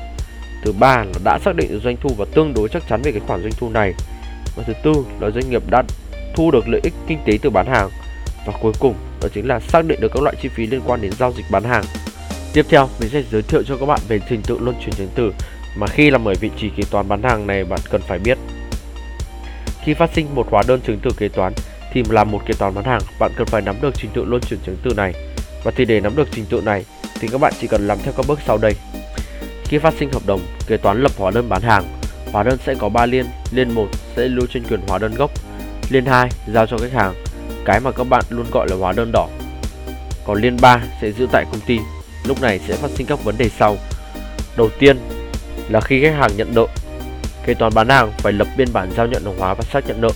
Thứ 0.64 0.72
ba 0.72 0.98
là 0.98 1.20
đã 1.24 1.40
xác 1.46 1.56
định 1.56 1.72
được 1.72 1.80
doanh 1.84 1.98
thu 2.02 2.10
và 2.18 2.26
tương 2.34 2.54
đối 2.54 2.70
chắc 2.70 2.84
chắn 2.90 3.02
về 3.02 3.12
cái 3.12 3.22
khoản 3.28 3.42
doanh 3.42 3.54
thu 3.58 3.70
này. 3.70 3.94
Và 4.56 4.64
thứ 4.68 4.74
tư 4.84 4.94
là 5.20 5.30
doanh 5.30 5.50
nghiệp 5.50 5.64
đã 5.70 5.84
thu 6.36 6.52
được 6.52 6.68
lợi 6.68 6.82
ích 6.84 6.94
kinh 7.08 7.20
tế 7.26 7.38
từ 7.42 7.50
bán 7.50 7.66
hàng. 7.66 7.90
Và 8.46 8.54
cuối 8.62 8.74
cùng 8.80 8.96
đó 9.22 9.28
chính 9.34 9.48
là 9.48 9.60
xác 9.60 9.86
định 9.86 10.02
được 10.02 10.12
các 10.14 10.24
loại 10.24 10.36
chi 10.42 10.50
phí 10.50 10.68
liên 10.68 10.82
quan 10.86 11.02
đến 11.02 11.12
giao 11.20 11.34
dịch 11.38 11.46
bán 11.52 11.64
hàng. 11.64 11.84
Tiếp 12.54 12.66
theo, 12.70 12.90
mình 13.00 13.10
sẽ 13.10 13.24
giới 13.32 13.42
thiệu 13.42 13.64
cho 13.64 13.78
các 13.78 13.86
bạn 13.86 14.00
về 14.08 14.20
trình 14.30 14.42
tự 14.42 14.58
luân 14.60 14.76
chuyển 14.80 14.96
chứng 14.96 15.10
từ 15.16 15.34
mà 15.78 15.88
khi 15.88 16.10
làm 16.10 16.28
ở 16.28 16.34
vị 16.40 16.50
trí 16.58 16.70
kế 16.70 16.84
toán 16.92 17.08
bán 17.08 17.24
hàng 17.24 17.48
này 17.48 17.64
bạn 17.64 17.80
cần 17.90 18.02
phải 18.08 18.20
biết. 18.20 18.38
Khi 19.88 19.94
phát 19.94 20.10
sinh 20.14 20.36
một 20.36 20.48
hóa 20.52 20.64
đơn 20.68 20.82
chứng 20.82 21.00
từ 21.04 21.12
kế 21.18 21.28
toán 21.28 21.54
thì 21.94 22.04
làm 22.10 22.32
một 22.32 22.40
kế 22.46 22.54
toán 22.60 22.76
bán 22.76 22.86
hàng, 22.86 23.02
bạn 23.20 23.32
cần 23.36 23.48
phải 23.48 23.62
nắm 23.62 23.76
được 23.82 23.94
trình 23.96 24.12
tự 24.14 24.26
luân 24.26 24.42
chuyển 24.42 24.60
chứng 24.66 24.78
từ 24.84 24.94
này. 24.94 25.14
Và 25.64 25.72
thì 25.76 25.86
để 25.86 26.00
nắm 26.00 26.16
được 26.16 26.28
trình 26.32 26.46
tự 26.50 26.62
này 26.62 26.86
thì 27.20 27.28
các 27.28 27.42
bạn 27.42 27.54
chỉ 27.62 27.68
cần 27.68 27.88
làm 27.88 27.98
theo 28.04 28.14
các 28.18 28.26
bước 28.28 28.40
sau 28.48 28.58
đây. 28.58 28.74
Khi 29.64 29.78
phát 29.78 29.94
sinh 30.00 30.10
hợp 30.14 30.22
đồng, 30.26 30.42
kế 30.68 30.78
toán 30.78 31.04
lập 31.04 31.12
hóa 31.18 31.32
đơn 31.32 31.50
bán 31.50 31.62
hàng. 31.62 31.84
Hóa 32.32 32.44
đơn 32.44 32.58
sẽ 32.66 32.76
có 32.76 32.90
3 32.90 33.06
liên, 33.06 33.26
liên 33.52 33.72
1 33.72 33.88
sẽ 34.16 34.28
lưu 34.28 34.46
trên 34.54 34.64
quyền 34.64 34.80
hóa 34.88 34.98
đơn 34.98 35.16
gốc, 35.16 35.32
liên 35.90 36.06
2 36.06 36.30
giao 36.54 36.66
cho 36.66 36.78
khách 36.78 36.94
hàng, 36.94 37.14
cái 37.66 37.80
mà 37.80 37.92
các 37.92 38.04
bạn 38.04 38.24
luôn 38.30 38.46
gọi 38.52 38.68
là 38.70 38.76
hóa 38.76 38.94
đơn 38.94 39.12
đỏ. 39.14 39.28
Còn 40.26 40.42
liên 40.42 40.58
3 40.62 40.82
sẽ 41.02 41.12
giữ 41.12 41.28
tại 41.32 41.46
công 41.52 41.62
ty. 41.62 41.80
Lúc 42.26 42.42
này 42.42 42.60
sẽ 42.68 42.76
phát 42.76 42.92
sinh 42.92 43.08
các 43.08 43.24
vấn 43.24 43.38
đề 43.38 43.50
sau. 43.50 43.78
Đầu 44.58 44.70
tiên 44.80 44.98
là 45.70 45.82
khi 45.82 46.04
khách 46.04 46.16
hàng 46.18 46.32
nhận 46.38 46.56
nợ, 46.56 46.68
kế 47.48 47.54
toán 47.54 47.74
bán 47.74 47.90
hàng 47.90 48.12
phải 48.18 48.34
lập 48.34 48.48
biên 48.58 48.68
bản 48.74 48.92
giao 48.98 49.08
nhận 49.08 49.26
hàng 49.26 49.40
hóa 49.40 49.54
và 49.54 49.64
xác 49.64 49.88
nhận 49.88 50.02
nợ. 50.02 50.10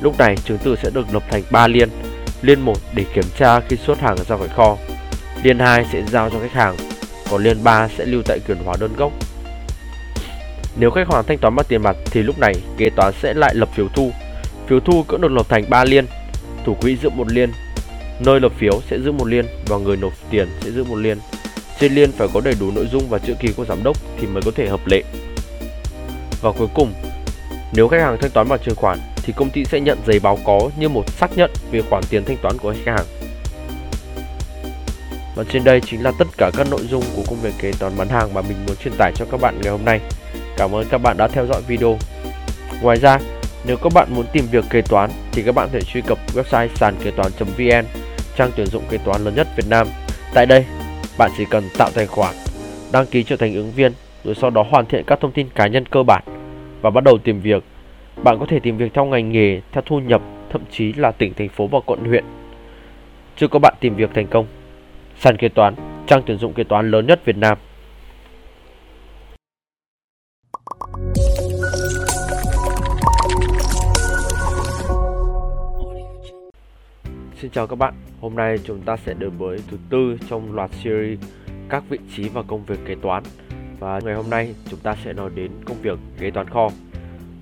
Lúc 0.00 0.18
này 0.18 0.36
chứng 0.44 0.58
từ 0.64 0.76
sẽ 0.82 0.90
được 0.90 1.06
lập 1.12 1.22
thành 1.30 1.42
3 1.50 1.66
liên. 1.66 1.88
Liên 2.42 2.60
1 2.60 2.76
để 2.94 3.04
kiểm 3.14 3.24
tra 3.38 3.60
khi 3.60 3.76
xuất 3.76 4.00
hàng 4.00 4.16
ra 4.28 4.36
khỏi 4.36 4.48
kho. 4.48 4.76
Liên 5.42 5.58
2 5.58 5.86
sẽ 5.92 6.02
giao 6.02 6.30
cho 6.30 6.38
khách 6.40 6.52
hàng, 6.52 6.76
còn 7.30 7.42
liên 7.42 7.64
3 7.64 7.88
sẽ 7.98 8.04
lưu 8.04 8.22
tại 8.26 8.38
quyền 8.46 8.58
hóa 8.64 8.76
đơn 8.80 8.90
gốc. 8.96 9.12
Nếu 10.76 10.90
khách 10.90 11.08
hàng 11.12 11.24
thanh 11.26 11.38
toán 11.38 11.56
bằng 11.56 11.66
tiền 11.68 11.82
mặt 11.82 11.96
thì 12.04 12.22
lúc 12.22 12.38
này 12.38 12.54
kế 12.76 12.90
toán 12.90 13.12
sẽ 13.22 13.34
lại 13.34 13.54
lập 13.54 13.68
phiếu 13.74 13.88
thu. 13.94 14.12
Phiếu 14.66 14.80
thu 14.80 15.04
cũng 15.08 15.20
được 15.20 15.32
lập 15.32 15.46
thành 15.48 15.70
3 15.70 15.84
liên. 15.84 16.06
Thủ 16.64 16.76
quỹ 16.80 16.96
giữ 16.96 17.10
một 17.10 17.32
liên, 17.32 17.52
nơi 18.20 18.40
lập 18.40 18.52
phiếu 18.58 18.80
sẽ 18.90 18.98
giữ 18.98 19.12
một 19.12 19.28
liên 19.28 19.46
và 19.66 19.78
người 19.78 19.96
nộp 19.96 20.12
tiền 20.30 20.48
sẽ 20.60 20.70
giữ 20.70 20.84
một 20.84 20.96
liên. 20.96 21.18
Trên 21.80 21.94
liên 21.94 22.12
phải 22.12 22.28
có 22.34 22.40
đầy 22.40 22.54
đủ 22.60 22.70
nội 22.70 22.86
dung 22.92 23.08
và 23.08 23.18
chữ 23.18 23.34
ký 23.40 23.52
của 23.56 23.64
giám 23.64 23.82
đốc 23.82 23.96
thì 24.20 24.26
mới 24.26 24.42
có 24.42 24.50
thể 24.56 24.68
hợp 24.68 24.86
lệ. 24.86 25.02
Và 26.40 26.52
cuối 26.52 26.68
cùng, 26.74 26.92
nếu 27.72 27.88
khách 27.88 28.00
hàng 28.00 28.16
thanh 28.20 28.30
toán 28.30 28.48
bằng 28.48 28.58
chuyển 28.64 28.74
khoản 28.74 28.98
thì 29.16 29.32
công 29.36 29.50
ty 29.50 29.64
sẽ 29.64 29.80
nhận 29.80 29.98
giấy 30.06 30.20
báo 30.20 30.38
có 30.44 30.60
như 30.78 30.88
một 30.88 31.10
xác 31.10 31.30
nhận 31.36 31.50
về 31.70 31.82
khoản 31.90 32.02
tiền 32.10 32.24
thanh 32.24 32.36
toán 32.36 32.58
của 32.58 32.74
khách 32.84 32.92
hàng. 32.92 33.06
Và 35.36 35.44
trên 35.52 35.64
đây 35.64 35.80
chính 35.80 36.02
là 36.02 36.12
tất 36.18 36.26
cả 36.38 36.50
các 36.56 36.66
nội 36.70 36.86
dung 36.90 37.04
của 37.16 37.22
công 37.28 37.40
việc 37.40 37.54
kế 37.58 37.72
toán 37.78 37.92
bán 37.98 38.08
hàng 38.08 38.34
mà 38.34 38.42
mình 38.42 38.56
muốn 38.66 38.76
truyền 38.76 38.94
tải 38.98 39.12
cho 39.16 39.24
các 39.30 39.40
bạn 39.40 39.60
ngày 39.62 39.70
hôm 39.70 39.84
nay. 39.84 40.00
Cảm 40.56 40.74
ơn 40.74 40.88
các 40.90 40.98
bạn 40.98 41.16
đã 41.16 41.28
theo 41.28 41.46
dõi 41.46 41.62
video. 41.66 41.98
Ngoài 42.82 42.96
ra, 42.96 43.18
nếu 43.66 43.76
các 43.76 43.92
bạn 43.94 44.08
muốn 44.14 44.26
tìm 44.32 44.46
việc 44.50 44.64
kế 44.70 44.82
toán 44.82 45.10
thì 45.32 45.42
các 45.42 45.54
bạn 45.54 45.68
có 45.72 45.72
thể 45.72 45.80
truy 45.80 46.00
cập 46.00 46.18
website 46.34 46.68
sàn 46.74 46.94
kế 47.04 47.10
toán.vn, 47.10 47.86
trang 48.36 48.50
tuyển 48.56 48.66
dụng 48.66 48.84
kế 48.90 48.98
toán 48.98 49.24
lớn 49.24 49.34
nhất 49.34 49.48
Việt 49.56 49.66
Nam. 49.68 49.86
Tại 50.34 50.46
đây, 50.46 50.64
bạn 51.18 51.30
chỉ 51.36 51.44
cần 51.50 51.68
tạo 51.78 51.90
tài 51.94 52.06
khoản, 52.06 52.34
đăng 52.92 53.06
ký 53.06 53.24
trở 53.24 53.36
thành 53.36 53.54
ứng 53.54 53.72
viên, 53.72 53.92
rồi 54.24 54.34
sau 54.40 54.50
đó 54.50 54.64
hoàn 54.70 54.86
thiện 54.86 55.04
các 55.06 55.20
thông 55.20 55.32
tin 55.32 55.48
cá 55.54 55.66
nhân 55.66 55.86
cơ 55.86 56.02
bản 56.02 56.22
và 56.82 56.90
bắt 56.90 57.04
đầu 57.04 57.18
tìm 57.18 57.40
việc. 57.40 57.64
Bạn 58.22 58.38
có 58.40 58.46
thể 58.46 58.60
tìm 58.60 58.76
việc 58.76 58.94
theo 58.94 59.04
ngành 59.04 59.32
nghề, 59.32 59.60
theo 59.72 59.82
thu 59.86 60.00
nhập, 60.00 60.22
thậm 60.50 60.62
chí 60.70 60.92
là 60.92 61.12
tỉnh, 61.12 61.34
thành 61.34 61.48
phố 61.48 61.66
và 61.66 61.80
quận 61.86 62.04
huyện. 62.04 62.24
Chúc 63.36 63.50
các 63.52 63.58
bạn 63.58 63.74
tìm 63.80 63.94
việc 63.94 64.10
thành 64.14 64.26
công. 64.26 64.46
Sàn 65.16 65.36
kế 65.36 65.48
toán, 65.48 65.74
trang 66.06 66.22
tuyển 66.26 66.38
dụng 66.38 66.52
kế 66.52 66.64
toán 66.64 66.90
lớn 66.90 67.06
nhất 67.06 67.24
Việt 67.24 67.36
Nam. 67.36 67.58
Xin 77.36 77.50
chào 77.50 77.66
các 77.66 77.76
bạn, 77.76 77.94
hôm 78.20 78.34
nay 78.34 78.58
chúng 78.64 78.80
ta 78.80 78.96
sẽ 78.96 79.14
đến 79.18 79.30
với 79.38 79.58
thứ 79.70 79.76
tư 79.90 80.18
trong 80.30 80.54
loạt 80.54 80.70
series 80.72 81.18
các 81.68 81.84
vị 81.88 81.98
trí 82.16 82.28
và 82.28 82.42
công 82.42 82.64
việc 82.64 82.78
kế 82.86 82.94
toán 83.02 83.22
và 83.80 84.00
ngày 84.04 84.14
hôm 84.14 84.30
nay 84.30 84.54
chúng 84.70 84.80
ta 84.80 84.96
sẽ 85.04 85.12
nói 85.12 85.30
đến 85.34 85.50
công 85.64 85.82
việc 85.82 85.98
kế 86.18 86.30
toán 86.30 86.48
kho. 86.48 86.68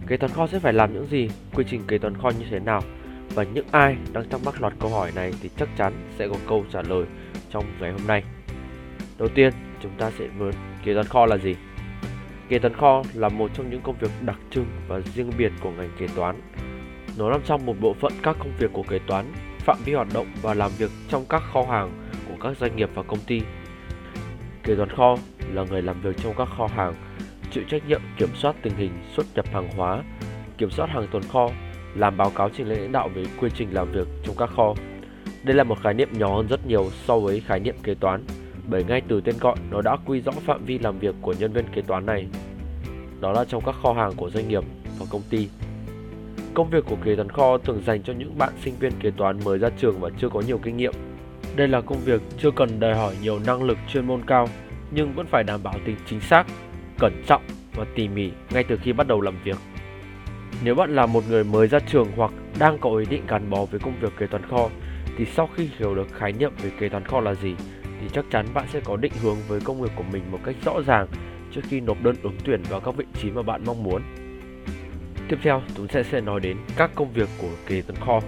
Kế 0.07 0.17
toán 0.17 0.33
kho 0.33 0.47
sẽ 0.47 0.59
phải 0.59 0.73
làm 0.73 0.95
những 0.95 1.07
gì, 1.07 1.29
quy 1.55 1.65
trình 1.71 1.83
kế 1.89 1.99
toán 1.99 2.17
kho 2.17 2.31
như 2.31 2.47
thế 2.51 2.59
nào? 2.59 2.83
Và 3.35 3.43
những 3.43 3.67
ai 3.71 3.97
đang 4.13 4.29
thắc 4.31 4.41
mắc 4.45 4.61
loạt 4.63 4.73
câu 4.81 4.91
hỏi 4.91 5.13
này 5.15 5.33
thì 5.43 5.51
chắc 5.57 5.69
chắn 5.77 5.93
sẽ 6.19 6.29
có 6.29 6.35
câu 6.49 6.65
trả 6.73 6.83
lời 6.83 7.05
trong 7.51 7.65
ngày 7.81 7.93
hôm 7.93 8.07
nay. 8.07 8.23
Đầu 9.19 9.29
tiên 9.29 9.53
chúng 9.83 9.93
ta 9.99 10.11
sẽ 10.19 10.27
với 10.39 10.53
kế 10.85 10.95
toán 10.95 11.07
kho 11.07 11.27
là 11.27 11.37
gì? 11.37 11.57
Kế 12.49 12.59
toán 12.59 12.75
kho 12.75 13.03
là 13.15 13.29
một 13.29 13.51
trong 13.55 13.71
những 13.71 13.81
công 13.81 13.99
việc 14.01 14.11
đặc 14.21 14.39
trưng 14.51 14.67
và 14.89 15.01
riêng 15.01 15.31
biệt 15.39 15.53
của 15.61 15.71
ngành 15.71 15.91
kế 15.99 16.07
toán. 16.17 16.41
Nó 17.19 17.31
nằm 17.31 17.41
trong 17.45 17.67
một 17.67 17.75
bộ 17.81 17.95
phận 18.01 18.13
các 18.23 18.37
công 18.39 18.53
việc 18.59 18.73
của 18.73 18.83
kế 18.83 18.99
toán 18.99 19.25
phạm 19.59 19.79
vi 19.85 19.95
hoạt 19.95 20.09
động 20.15 20.27
và 20.43 20.55
làm 20.55 20.71
việc 20.79 20.91
trong 21.09 21.25
các 21.29 21.43
kho 21.53 21.63
hàng 21.63 21.91
của 22.29 22.35
các 22.41 22.57
doanh 22.57 22.77
nghiệp 22.77 22.91
và 22.95 23.03
công 23.03 23.21
ty. 23.27 23.43
Kế 24.63 24.75
toán 24.75 24.91
kho 24.91 25.17
là 25.55 25.65
người 25.71 25.83
làm 25.83 26.01
việc 26.01 26.17
trong 26.23 26.35
các 26.39 26.49
kho 26.57 26.67
hàng, 26.67 26.95
chịu 27.51 27.65
trách 27.71 27.89
nhiệm 27.89 28.01
kiểm 28.19 28.29
soát 28.35 28.57
tình 28.63 28.75
hình 28.77 28.93
xuất 29.17 29.27
nhập 29.35 29.47
hàng 29.53 29.69
hóa, 29.77 30.03
kiểm 30.59 30.71
soát 30.71 30.91
hàng 30.91 31.07
tồn 31.13 31.23
kho, 31.23 31.51
làm 31.95 32.17
báo 32.17 32.31
cáo 32.31 32.51
trình 32.57 32.69
lên 32.69 32.79
lãnh 32.79 32.93
đạo 32.93 33.09
về 33.15 33.25
quy 33.41 33.49
trình 33.55 33.69
làm 33.73 33.93
việc 33.93 34.09
trong 34.25 34.37
các 34.39 34.51
kho. 34.57 34.75
Đây 35.43 35.57
là 35.57 35.65
một 35.65 35.79
khái 35.83 35.95
niệm 35.95 36.09
nhỏ 36.13 36.37
hơn 36.37 36.47
rất 36.47 36.67
nhiều 36.67 36.91
so 37.05 37.19
với 37.19 37.41
khái 37.41 37.61
niệm 37.61 37.75
kế 37.83 37.95
toán, 37.95 38.25
bởi 38.69 38.85
ngay 38.85 39.03
từ 39.09 39.21
tên 39.21 39.35
gọi 39.41 39.57
nó 39.71 39.83
đã 39.83 39.97
quy 40.07 40.21
rõ 40.21 40.33
phạm 40.33 40.65
vi 40.65 40.79
làm 40.79 40.99
việc 40.99 41.15
của 41.21 41.35
nhân 41.39 41.53
viên 41.53 41.65
kế 41.75 41.83
toán 41.83 42.07
này. 42.07 42.27
Đó 43.21 43.33
là 43.33 43.45
trong 43.45 43.63
các 43.67 43.75
kho 43.83 43.93
hàng 43.93 44.13
của 44.17 44.31
doanh 44.31 44.49
nghiệp 44.49 44.65
và 44.99 45.07
công 45.11 45.23
ty. 45.31 45.49
Công 46.55 46.71
việc 46.71 46.85
của 46.87 46.97
kế 47.05 47.17
toán 47.17 47.29
kho 47.29 47.59
thường 47.59 47.83
dành 47.87 48.03
cho 48.03 48.13
những 48.13 48.39
bạn 48.39 48.53
sinh 48.65 48.75
viên 48.81 48.93
kế 49.01 49.11
toán 49.11 49.45
mới 49.45 49.59
ra 49.59 49.71
trường 49.79 50.01
và 50.01 50.11
chưa 50.19 50.29
có 50.29 50.43
nhiều 50.47 50.59
kinh 50.59 50.77
nghiệm. 50.77 50.93
Đây 51.57 51.69
là 51.69 51.81
công 51.81 51.99
việc 51.99 52.23
chưa 52.39 52.51
cần 52.51 52.81
đòi 52.81 52.95
hỏi 52.95 53.15
nhiều 53.23 53.39
năng 53.47 53.63
lực 53.63 53.79
chuyên 53.93 54.07
môn 54.07 54.23
cao, 54.27 54.49
nhưng 54.91 55.15
vẫn 55.15 55.27
phải 55.27 55.45
đảm 55.45 55.61
bảo 55.63 55.75
tính 55.85 55.97
chính 56.07 56.21
xác, 56.21 56.47
cẩn 56.99 57.23
trọng 57.27 57.43
và 57.75 57.85
tỉ 57.95 58.09
mỉ 58.09 58.31
ngay 58.51 58.65
từ 58.65 58.77
khi 58.83 58.93
bắt 58.93 59.07
đầu 59.07 59.21
làm 59.21 59.35
việc. 59.45 59.57
Nếu 60.65 60.75
bạn 60.75 60.95
là 60.95 61.07
một 61.07 61.25
người 61.29 61.45
mới 61.45 61.69
ra 61.69 61.79
trường 61.79 62.09
hoặc 62.17 62.31
đang 62.59 62.79
có 62.79 62.97
ý 62.97 63.07
định 63.11 63.23
gắn 63.29 63.51
bó 63.51 63.65
với 63.65 63.81
công 63.81 64.01
việc 64.01 64.13
kế 64.19 64.27
toán 64.27 64.47
kho, 64.51 64.69
thì 65.17 65.25
sau 65.25 65.49
khi 65.57 65.71
hiểu 65.79 65.95
được 65.95 66.09
khái 66.15 66.33
niệm 66.33 66.53
về 66.63 66.71
kế 66.81 66.89
toán 66.89 67.05
kho 67.05 67.21
là 67.21 67.35
gì, 67.35 67.55
thì 68.01 68.09
chắc 68.13 68.25
chắn 68.31 68.47
bạn 68.55 68.65
sẽ 68.73 68.81
có 68.85 68.97
định 68.97 69.13
hướng 69.23 69.37
với 69.49 69.61
công 69.61 69.81
việc 69.81 69.91
của 69.97 70.05
mình 70.13 70.23
một 70.31 70.39
cách 70.45 70.57
rõ 70.65 70.73
ràng 70.87 71.07
trước 71.53 71.61
khi 71.69 71.81
nộp 71.81 72.03
đơn 72.03 72.17
ứng 72.23 72.37
tuyển 72.45 72.63
vào 72.63 72.81
các 72.81 72.97
vị 72.97 73.05
trí 73.21 73.31
mà 73.31 73.43
bạn 73.43 73.63
mong 73.67 73.83
muốn. 73.83 74.03
Tiếp 75.29 75.37
theo, 75.43 75.63
chúng 75.77 75.89
sẽ 75.89 76.03
sẽ 76.03 76.21
nói 76.21 76.41
đến 76.41 76.57
các 76.77 76.91
công 76.95 77.13
việc 77.13 77.29
của 77.39 77.51
kế 77.67 77.83
toán 77.83 78.01
kho. 78.01 78.21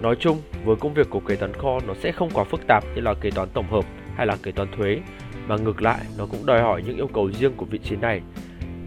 Nói 0.00 0.16
chung, 0.20 0.38
với 0.64 0.76
công 0.76 0.94
việc 0.94 1.10
của 1.10 1.20
kế 1.20 1.36
toán 1.36 1.52
kho 1.52 1.78
nó 1.86 1.94
sẽ 1.94 2.12
không 2.12 2.30
quá 2.30 2.44
phức 2.44 2.66
tạp 2.66 2.84
như 2.94 3.00
là 3.00 3.14
kế 3.14 3.30
toán 3.30 3.48
tổng 3.48 3.70
hợp 3.70 3.84
hay 4.16 4.26
là 4.26 4.36
kế 4.42 4.52
toán 4.52 4.68
thuế, 4.76 5.00
mà 5.46 5.56
ngược 5.56 5.82
lại 5.82 6.00
nó 6.18 6.26
cũng 6.26 6.46
đòi 6.46 6.62
hỏi 6.62 6.82
những 6.86 6.96
yêu 6.96 7.08
cầu 7.14 7.30
riêng 7.32 7.52
của 7.56 7.66
vị 7.66 7.78
trí 7.78 7.96
này. 7.96 8.20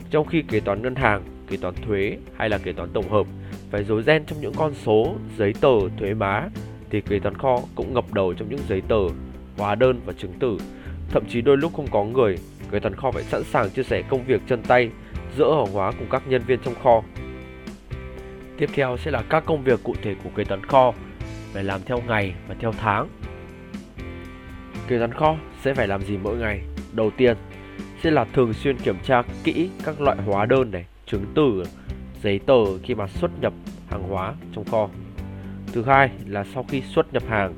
Trong 0.10 0.26
khi 0.26 0.42
kế 0.42 0.60
toán 0.60 0.82
ngân 0.82 0.96
hàng, 0.96 1.24
kế 1.48 1.58
toán 1.58 1.74
thuế 1.88 2.18
hay 2.38 2.50
là 2.50 2.58
kế 2.58 2.72
toán 2.74 2.90
tổng 2.94 3.10
hợp 3.10 3.28
phải 3.72 3.84
rối 3.84 4.04
ren 4.04 4.26
trong 4.26 4.42
những 4.42 4.54
con 4.58 4.74
số, 4.74 5.16
giấy 5.38 5.54
tờ, 5.62 5.90
thuế 6.00 6.14
má, 6.14 6.50
thì 6.90 7.02
kế 7.02 7.20
toán 7.20 7.38
kho 7.38 7.60
cũng 7.76 7.94
ngập 7.94 8.14
đầu 8.14 8.34
trong 8.34 8.50
những 8.50 8.60
giấy 8.70 8.82
tờ, 8.88 9.00
hóa 9.58 9.76
đơn 9.76 10.02
và 10.06 10.14
chứng 10.18 10.34
tử. 10.40 10.58
Thậm 11.10 11.24
chí 11.30 11.42
đôi 11.42 11.58
lúc 11.58 11.74
không 11.76 11.88
có 11.92 12.04
người, 12.04 12.38
kế 12.72 12.80
toán 12.80 12.96
kho 12.96 13.12
phải 13.12 13.24
sẵn 13.24 13.44
sàng 13.44 13.70
chia 13.70 13.84
sẻ 13.84 14.04
công 14.10 14.24
việc 14.24 14.42
chân 14.48 14.62
tay 14.64 14.90
giữa 15.38 15.56
hàng 15.56 15.74
hóa 15.74 15.92
cùng 15.92 16.08
các 16.10 16.24
nhân 16.28 16.42
viên 16.48 16.60
trong 16.64 16.76
kho. 16.84 17.04
Tiếp 18.58 18.70
theo 18.74 18.98
sẽ 18.98 19.12
là 19.12 19.24
các 19.30 19.46
công 19.46 19.64
việc 19.64 19.80
cụ 19.84 19.96
thể 20.02 20.16
của 20.24 20.30
kế 20.36 20.44
toán 20.44 20.66
kho, 20.66 20.94
phải 21.54 21.64
làm 21.64 21.82
theo 21.86 22.02
ngày 22.08 22.34
và 22.48 22.56
theo 22.60 22.72
tháng. 22.72 23.08
Kế 24.88 24.97
toán 24.97 25.13
kho 25.13 25.36
sẽ 25.62 25.73
phải 25.73 25.88
làm 25.88 26.02
gì 26.02 26.17
mỗi 26.17 26.38
ngày? 26.38 26.62
Đầu 26.93 27.12
tiên 27.17 27.38
sẽ 28.04 28.12
là 28.12 28.26
thường 28.34 28.54
xuyên 28.54 28.78
kiểm 28.78 28.97
tra 29.04 29.23
kỹ 29.43 29.69
các 29.84 30.02
loại 30.02 30.17
hóa 30.17 30.45
đơn 30.45 30.71
này, 30.71 30.86
chứng 31.06 31.26
từ, 31.36 31.63
giấy 32.23 32.39
tờ 32.39 32.78
khi 32.84 32.95
mà 32.95 33.08
xuất 33.08 33.32
nhập 33.41 33.54
hàng 33.89 34.04
hóa 34.04 34.34
trong 34.56 34.65
kho. 34.65 34.89
Thứ 35.73 35.84
hai 35.84 36.10
là 36.26 36.45
sau 36.54 36.65
khi 36.69 36.82
xuất 36.82 37.13
nhập 37.13 37.23
hàng, 37.30 37.54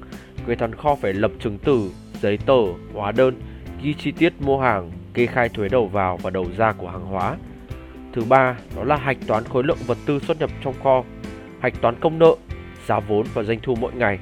kế 0.47 0.55
toán 0.55 0.75
kho 0.75 0.95
phải 0.95 1.13
lập 1.13 1.31
chứng 1.39 1.57
từ, 1.57 1.91
giấy 2.21 2.37
tờ, 2.45 2.61
hóa 2.93 3.11
đơn, 3.11 3.41
ghi 3.83 3.93
chi 3.93 4.11
tiết 4.11 4.33
mua 4.39 4.59
hàng, 4.59 4.91
kê 5.13 5.25
khai 5.25 5.49
thuế 5.49 5.69
đầu 5.69 5.87
vào 5.87 6.17
và 6.17 6.29
đầu 6.29 6.45
ra 6.57 6.71
của 6.71 6.89
hàng 6.89 7.05
hóa, 7.05 7.35
Thứ 8.13 8.25
ba 8.29 8.57
đó 8.75 8.83
là 8.83 8.95
hạch 8.95 9.17
toán 9.27 9.43
khối 9.43 9.63
lượng 9.63 9.77
vật 9.85 9.97
tư 10.05 10.19
xuất 10.19 10.39
nhập 10.39 10.49
trong 10.63 10.73
kho, 10.83 11.03
hạch 11.59 11.81
toán 11.81 11.95
công 11.99 12.19
nợ, 12.19 12.35
giá 12.87 12.99
vốn 12.99 13.25
và 13.33 13.43
doanh 13.43 13.59
thu 13.63 13.75
mỗi 13.75 13.93
ngày. 13.93 14.19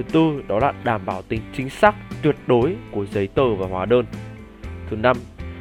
Thứ 0.00 0.04
tư 0.12 0.42
đó 0.48 0.58
là 0.58 0.72
đảm 0.84 1.00
bảo 1.06 1.22
tính 1.22 1.40
chính 1.56 1.70
xác 1.70 1.94
tuyệt 2.22 2.36
đối 2.46 2.76
của 2.90 3.06
giấy 3.06 3.26
tờ 3.26 3.54
và 3.54 3.66
hóa 3.66 3.86
đơn. 3.86 4.04
Thứ 4.90 4.96
năm 4.96 5.16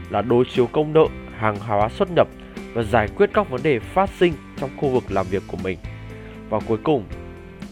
là 0.10 0.22
đối 0.22 0.46
chiếu 0.46 0.68
công 0.68 0.94
nợ, 0.94 1.06
hàng 1.38 1.56
hóa 1.56 1.90
xuất 1.90 2.10
nhập 2.16 2.28
và 2.74 2.84
giải 2.84 3.08
quyết 3.16 3.30
các 3.34 3.50
vấn 3.50 3.64
đề 3.64 3.80
phát 3.80 4.10
sinh 4.10 4.34
trong 4.60 4.70
khu 4.78 4.90
vực 4.90 5.04
làm 5.10 5.26
việc 5.30 5.44
của 5.48 5.58
mình. 5.64 5.78
Và 6.50 6.60
cuối 6.68 6.78
cùng, 6.84 7.04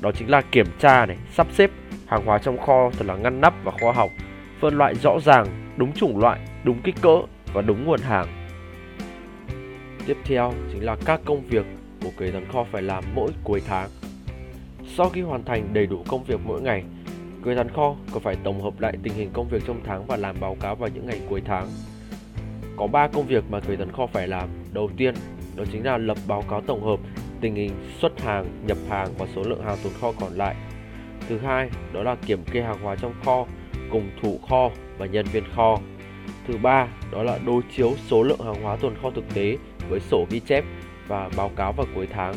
đó 0.02 0.12
chính 0.12 0.30
là 0.30 0.42
kiểm 0.42 0.66
tra 0.80 1.06
này, 1.06 1.18
sắp 1.34 1.48
xếp 1.52 1.72
hàng 2.06 2.26
hóa 2.26 2.38
trong 2.38 2.58
kho 2.58 2.90
thật 2.98 3.06
là 3.08 3.16
ngăn 3.16 3.42
nắp 3.42 3.54
và 3.64 3.72
khoa 3.82 3.94
học, 3.94 4.10
phân 4.60 4.78
loại 4.78 4.96
rõ 4.96 5.20
ràng, 5.20 5.48
đúng 5.78 5.94
chủng 5.94 6.20
loại, 6.20 6.40
đúng 6.64 6.82
kích 6.82 6.96
cỡ 7.02 7.18
và 7.54 7.62
đúng 7.62 7.86
nguồn 7.86 8.00
hàng. 8.00 8.28
Tiếp 10.06 10.18
theo 10.24 10.54
chính 10.72 10.84
là 10.86 10.96
các 11.06 11.22
công 11.26 11.42
việc 11.42 11.66
của 12.04 12.12
kế 12.18 12.32
toán 12.32 12.46
kho 12.52 12.64
phải 12.72 12.82
làm 12.82 13.04
mỗi 13.16 13.32
cuối 13.44 13.62
tháng. 13.68 13.90
Sau 14.96 15.10
khi 15.10 15.22
hoàn 15.22 15.44
thành 15.44 15.74
đầy 15.74 15.86
đủ 15.86 16.04
công 16.08 16.24
việc 16.24 16.40
mỗi 16.46 16.62
ngày, 16.62 16.84
người 17.42 17.56
toán 17.56 17.70
kho 17.70 17.96
còn 18.12 18.24
phải 18.24 18.36
tổng 18.44 18.62
hợp 18.62 18.80
lại 18.80 18.94
tình 19.04 19.14
hình 19.14 19.30
công 19.34 19.48
việc 19.50 19.64
trong 19.68 19.82
tháng 19.84 20.06
và 20.08 20.18
làm 20.18 20.36
báo 20.40 20.58
cáo 20.60 20.76
vào 20.76 20.90
những 20.94 21.06
ngày 21.06 21.22
cuối 21.30 21.42
tháng. 21.46 21.68
Có 22.78 22.88
3 22.88 23.08
công 23.08 23.28
việc 23.28 23.44
mà 23.50 23.60
người 23.68 23.78
toán 23.78 23.92
kho 23.92 24.08
phải 24.08 24.28
làm. 24.28 24.50
Đầu 24.74 24.90
tiên, 24.98 25.16
đó 25.56 25.64
chính 25.72 25.86
là 25.86 25.98
lập 25.98 26.18
báo 26.28 26.44
cáo 26.50 26.62
tổng 26.62 26.84
hợp 26.84 27.00
tình 27.42 27.56
hình 27.56 27.72
xuất 28.02 28.22
hàng, 28.22 28.46
nhập 28.68 28.78
hàng 28.90 29.10
và 29.18 29.26
số 29.36 29.44
lượng 29.44 29.64
hàng 29.64 29.78
tồn 29.84 29.94
kho 30.02 30.12
còn 30.20 30.34
lại. 30.34 30.56
Thứ 31.30 31.38
hai, 31.38 31.70
đó 31.94 32.04
là 32.04 32.16
kiểm 32.16 32.44
kê 32.52 32.62
hàng 32.62 32.82
hóa 32.84 32.96
trong 32.96 33.14
kho 33.26 33.46
cùng 33.92 34.10
thủ 34.22 34.40
kho 34.50 34.70
và 34.98 35.06
nhân 35.06 35.26
viên 35.32 35.44
kho. 35.56 35.80
Thứ 36.48 36.58
ba, 36.62 36.88
đó 37.12 37.24
là 37.24 37.40
đối 37.46 37.62
chiếu 37.76 37.94
số 38.08 38.24
lượng 38.24 38.40
hàng 38.46 38.64
hóa 38.64 38.76
tồn 38.76 38.94
kho 39.02 39.12
thực 39.12 39.34
tế 39.34 39.58
với 39.90 40.00
sổ 40.00 40.26
ghi 40.30 40.40
chép 40.40 40.64
và 41.08 41.30
báo 41.38 41.52
cáo 41.56 41.72
vào 41.72 41.88
cuối 41.96 42.08
tháng. 42.12 42.36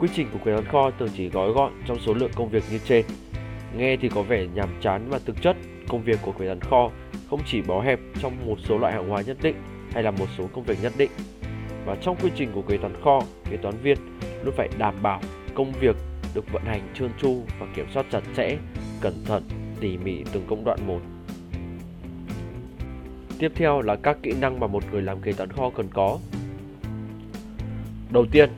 Quy 0.00 0.08
trình 0.14 0.26
của 0.32 0.38
kế 0.44 0.52
toán 0.52 0.64
kho 0.64 0.90
thường 0.90 1.08
chỉ 1.16 1.28
gói 1.28 1.52
gọn 1.52 1.72
trong 1.86 1.98
số 2.06 2.14
lượng 2.14 2.30
công 2.34 2.48
việc 2.48 2.64
như 2.70 2.78
trên. 2.84 3.04
Nghe 3.76 3.96
thì 3.96 4.08
có 4.08 4.22
vẻ 4.22 4.46
nhàm 4.54 4.68
chán 4.80 5.06
và 5.08 5.18
thực 5.26 5.42
chất 5.42 5.56
công 5.88 6.02
việc 6.02 6.18
của 6.22 6.32
kế 6.32 6.46
toán 6.46 6.60
kho 6.60 6.90
không 7.30 7.40
chỉ 7.46 7.62
bó 7.62 7.80
hẹp 7.80 8.00
trong 8.22 8.46
một 8.46 8.56
số 8.68 8.78
loại 8.78 8.92
hàng 8.92 9.08
hóa 9.08 9.22
nhất 9.22 9.36
định 9.42 9.56
hay 9.92 10.02
là 10.02 10.10
một 10.10 10.26
số 10.38 10.44
công 10.52 10.64
việc 10.64 10.78
nhất 10.82 10.92
định. 10.96 11.10
Và 11.86 11.96
trong 12.02 12.16
quy 12.22 12.30
trình 12.36 12.50
của 12.54 12.62
kế 12.62 12.76
toán 12.76 13.02
kho, 13.02 13.22
kế 13.50 13.56
toán 13.56 13.74
viên 13.82 13.98
luôn 14.44 14.54
phải 14.56 14.68
đảm 14.78 14.94
bảo 15.02 15.20
công 15.54 15.72
việc 15.80 15.96
được 16.34 16.52
vận 16.52 16.62
hành 16.64 16.88
trơn 16.94 17.10
tru 17.22 17.42
và 17.60 17.66
kiểm 17.76 17.86
soát 17.94 18.06
chặt 18.10 18.22
chẽ, 18.36 18.56
cẩn 19.00 19.24
thận, 19.24 19.42
tỉ 19.80 19.96
mỉ 19.96 20.24
từng 20.32 20.44
công 20.48 20.64
đoạn 20.64 20.78
một. 20.86 21.00
Tiếp 23.38 23.52
theo 23.54 23.82
là 23.82 23.96
các 23.96 24.18
kỹ 24.22 24.32
năng 24.40 24.60
mà 24.60 24.66
một 24.66 24.84
người 24.92 25.02
làm 25.02 25.20
kế 25.20 25.32
toán 25.32 25.52
kho 25.52 25.70
cần 25.70 25.88
có. 25.92 26.18
Đầu 28.10 28.26
tiên 28.32 28.50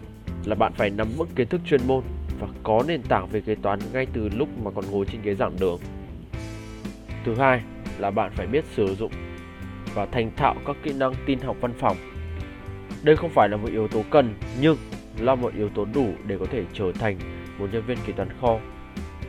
là 0.44 0.54
bạn 0.54 0.72
phải 0.72 0.90
nắm 0.90 1.08
vững 1.16 1.28
kiến 1.36 1.48
thức 1.48 1.60
chuyên 1.66 1.80
môn 1.86 2.02
và 2.40 2.48
có 2.62 2.84
nền 2.88 3.02
tảng 3.02 3.26
về 3.26 3.40
kế 3.40 3.54
toán 3.54 3.78
ngay 3.92 4.06
từ 4.12 4.28
lúc 4.28 4.48
mà 4.64 4.70
còn 4.70 4.84
ngồi 4.90 5.06
trên 5.12 5.22
ghế 5.22 5.34
giảng 5.34 5.56
đường. 5.60 5.80
Thứ 7.24 7.34
hai 7.34 7.62
là 7.98 8.10
bạn 8.10 8.32
phải 8.34 8.46
biết 8.46 8.64
sử 8.74 8.94
dụng 8.94 9.12
và 9.94 10.06
thành 10.06 10.30
thạo 10.36 10.54
các 10.66 10.76
kỹ 10.82 10.92
năng 10.92 11.14
tin 11.26 11.40
học 11.40 11.56
văn 11.60 11.72
phòng. 11.78 11.96
Đây 13.02 13.16
không 13.16 13.30
phải 13.30 13.48
là 13.48 13.56
một 13.56 13.68
yếu 13.70 13.88
tố 13.88 14.02
cần 14.10 14.34
nhưng 14.60 14.76
là 15.18 15.34
một 15.34 15.54
yếu 15.56 15.68
tố 15.68 15.86
đủ 15.94 16.06
để 16.26 16.38
có 16.38 16.46
thể 16.50 16.64
trở 16.72 16.92
thành 16.92 17.18
một 17.58 17.66
nhân 17.72 17.82
viên 17.86 17.98
kế 18.06 18.12
toán 18.12 18.28
kho. 18.40 18.58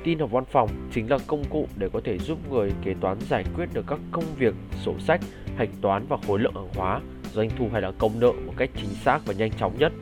Tin 0.04 0.19
học 0.19 0.32
văn 0.32 0.43
phòng 0.52 0.69
chính 0.91 1.10
là 1.10 1.17
công 1.28 1.43
cụ 1.49 1.67
để 1.78 1.89
có 1.93 2.02
thể 2.04 2.17
giúp 2.17 2.38
người 2.52 2.71
kế 2.84 2.93
toán 3.02 3.17
giải 3.30 3.45
quyết 3.56 3.65
được 3.73 3.86
các 3.88 3.99
công 4.12 4.26
việc 4.38 4.54
sổ 4.82 4.93
sách, 4.99 5.21
hạch 5.58 5.69
toán 5.82 6.06
và 6.10 6.17
khối 6.28 6.39
lượng 6.39 6.56
hàng 6.56 6.69
hóa, 6.76 7.02
doanh 7.34 7.49
thu 7.58 7.69
hay 7.71 7.82
là 7.82 7.91
công 7.97 8.19
nợ 8.19 8.32
một 8.45 8.54
cách 8.58 8.69
chính 8.76 8.89
xác 8.89 9.26
và 9.26 9.34
nhanh 9.34 9.52
chóng 9.52 9.78
nhất. 9.80 9.93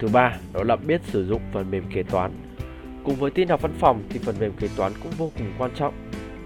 Thứ 0.00 0.08
ba, 0.12 0.36
đó 0.52 0.62
là 0.62 0.76
biết 0.76 1.00
sử 1.04 1.26
dụng 1.26 1.42
phần 1.52 1.70
mềm 1.70 1.84
kế 1.94 2.02
toán. 2.02 2.30
Cùng 3.04 3.14
với 3.14 3.30
tin 3.30 3.48
học 3.48 3.62
văn 3.62 3.72
phòng 3.78 4.02
thì 4.08 4.18
phần 4.18 4.34
mềm 4.40 4.52
kế 4.52 4.68
toán 4.76 4.92
cũng 5.02 5.12
vô 5.18 5.30
cùng 5.38 5.52
quan 5.58 5.70
trọng. 5.74 5.94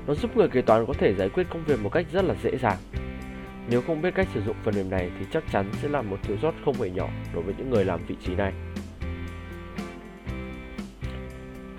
Nó 0.07 0.15
giúp 0.15 0.37
người 0.37 0.49
kế 0.49 0.63
toán 0.63 0.87
có 0.87 0.93
thể 0.93 1.15
giải 1.15 1.29
quyết 1.29 1.47
công 1.51 1.65
việc 1.65 1.83
một 1.83 1.89
cách 1.93 2.07
rất 2.13 2.25
là 2.25 2.35
dễ 2.43 2.57
dàng. 2.57 2.77
Nếu 3.71 3.83
không 3.83 4.03
biết 4.03 4.15
cách 4.15 4.29
sử 4.35 4.43
dụng 4.43 4.57
phần 4.65 4.75
mềm 4.75 4.91
này 4.91 5.11
thì 5.19 5.27
chắc 5.33 5.45
chắn 5.53 5.71
sẽ 5.83 5.89
là 5.89 6.03
một 6.03 6.17
thiếu 6.23 6.37
sót 6.43 6.55
không 6.65 6.75
hề 6.75 6.91
nhỏ 6.91 7.09
đối 7.35 7.43
với 7.43 7.55
những 7.59 7.71
người 7.71 7.85
làm 7.85 8.01
vị 8.07 8.17
trí 8.27 8.35
này. 8.35 8.53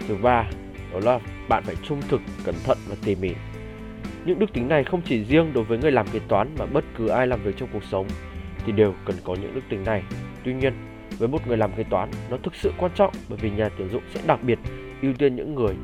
Thứ 0.07 0.15
ba, 0.21 0.49
đó 0.93 0.99
là 1.03 1.19
bạn 1.49 1.63
phải 1.63 1.75
trung 1.83 2.01
thực, 2.07 2.21
cẩn 2.45 2.55
thận 2.63 2.77
và 2.89 2.95
tỉ 3.05 3.15
mỉ. 3.15 3.31
Những 4.25 4.39
đức 4.39 4.53
tính 4.53 4.67
này 4.67 4.83
không 4.83 5.01
chỉ 5.05 5.23
riêng 5.23 5.53
đối 5.53 5.63
với 5.63 5.77
người 5.77 5.91
làm 5.91 6.07
kế 6.07 6.19
toán 6.27 6.55
mà 6.59 6.65
bất 6.65 6.85
cứ 6.97 7.07
ai 7.07 7.27
làm 7.27 7.43
việc 7.43 7.57
trong 7.57 7.69
cuộc 7.73 7.83
sống 7.83 8.07
thì 8.65 8.71
đều 8.71 8.93
cần 9.05 9.15
có 9.23 9.35
những 9.35 9.55
đức 9.55 9.61
tính 9.69 9.83
này. 9.83 10.03
Tuy 10.43 10.53
nhiên, 10.53 10.73
với 11.17 11.27
một 11.27 11.47
người 11.47 11.57
làm 11.57 11.71
kế 11.73 11.83
toán, 11.83 12.09
nó 12.29 12.37
thực 12.43 12.55
sự 12.55 12.71
quan 12.77 12.91
trọng 12.95 13.13
bởi 13.29 13.37
vì 13.41 13.49
nhà 13.49 13.69
tuyển 13.77 13.89
dụng 13.89 14.03
sẽ 14.13 14.21
đặc 14.27 14.39
biệt 14.43 14.59
ưu 15.01 15.13
tiên 15.13 15.35
những 15.35 15.55
người 15.55 15.75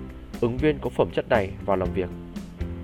ứng 0.41 0.57
viên 0.57 0.79
có 0.81 0.89
phẩm 0.89 1.07
chất 1.13 1.29
này 1.29 1.49
vào 1.65 1.77
làm 1.77 1.93
việc. 1.93 2.09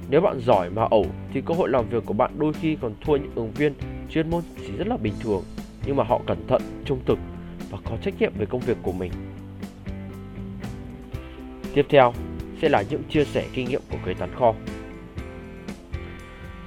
Nếu 0.10 0.21
bạn 0.21 0.39
giỏi 0.39 0.69
mà 0.69 0.88
ẩu 0.89 1.05
thì 1.33 1.41
cơ 1.45 1.53
hội 1.53 1.69
làm 1.69 1.89
việc 1.89 2.05
của 2.05 2.13
bạn 2.13 2.31
đôi 2.38 2.53
khi 2.53 2.77
còn 2.81 2.93
thua 3.01 3.17
những 3.17 3.36
ứng 3.36 3.51
viên 3.51 3.73
chuyên 4.10 4.29
môn 4.29 4.43
chỉ 4.67 4.77
rất 4.77 4.88
là 4.88 4.97
bình 4.97 5.13
thường 5.19 5.43
nhưng 5.86 5.95
mà 5.95 6.03
họ 6.03 6.21
cẩn 6.27 6.47
thận, 6.47 6.62
trung 6.86 6.99
thực 7.05 7.19
và 7.69 7.77
có 7.83 7.97
trách 8.01 8.13
nhiệm 8.19 8.33
về 8.38 8.45
công 8.45 8.62
việc 8.62 8.77
của 8.83 8.91
mình. 8.91 9.12
Tiếp 11.73 11.86
theo 11.89 12.13
sẽ 12.62 12.69
là 12.69 12.83
những 12.89 13.03
chia 13.10 13.25
sẻ 13.25 13.45
kinh 13.53 13.69
nghiệm 13.69 13.81
của 13.91 13.97
kế 14.05 14.13
toán 14.13 14.36
kho. 14.36 14.53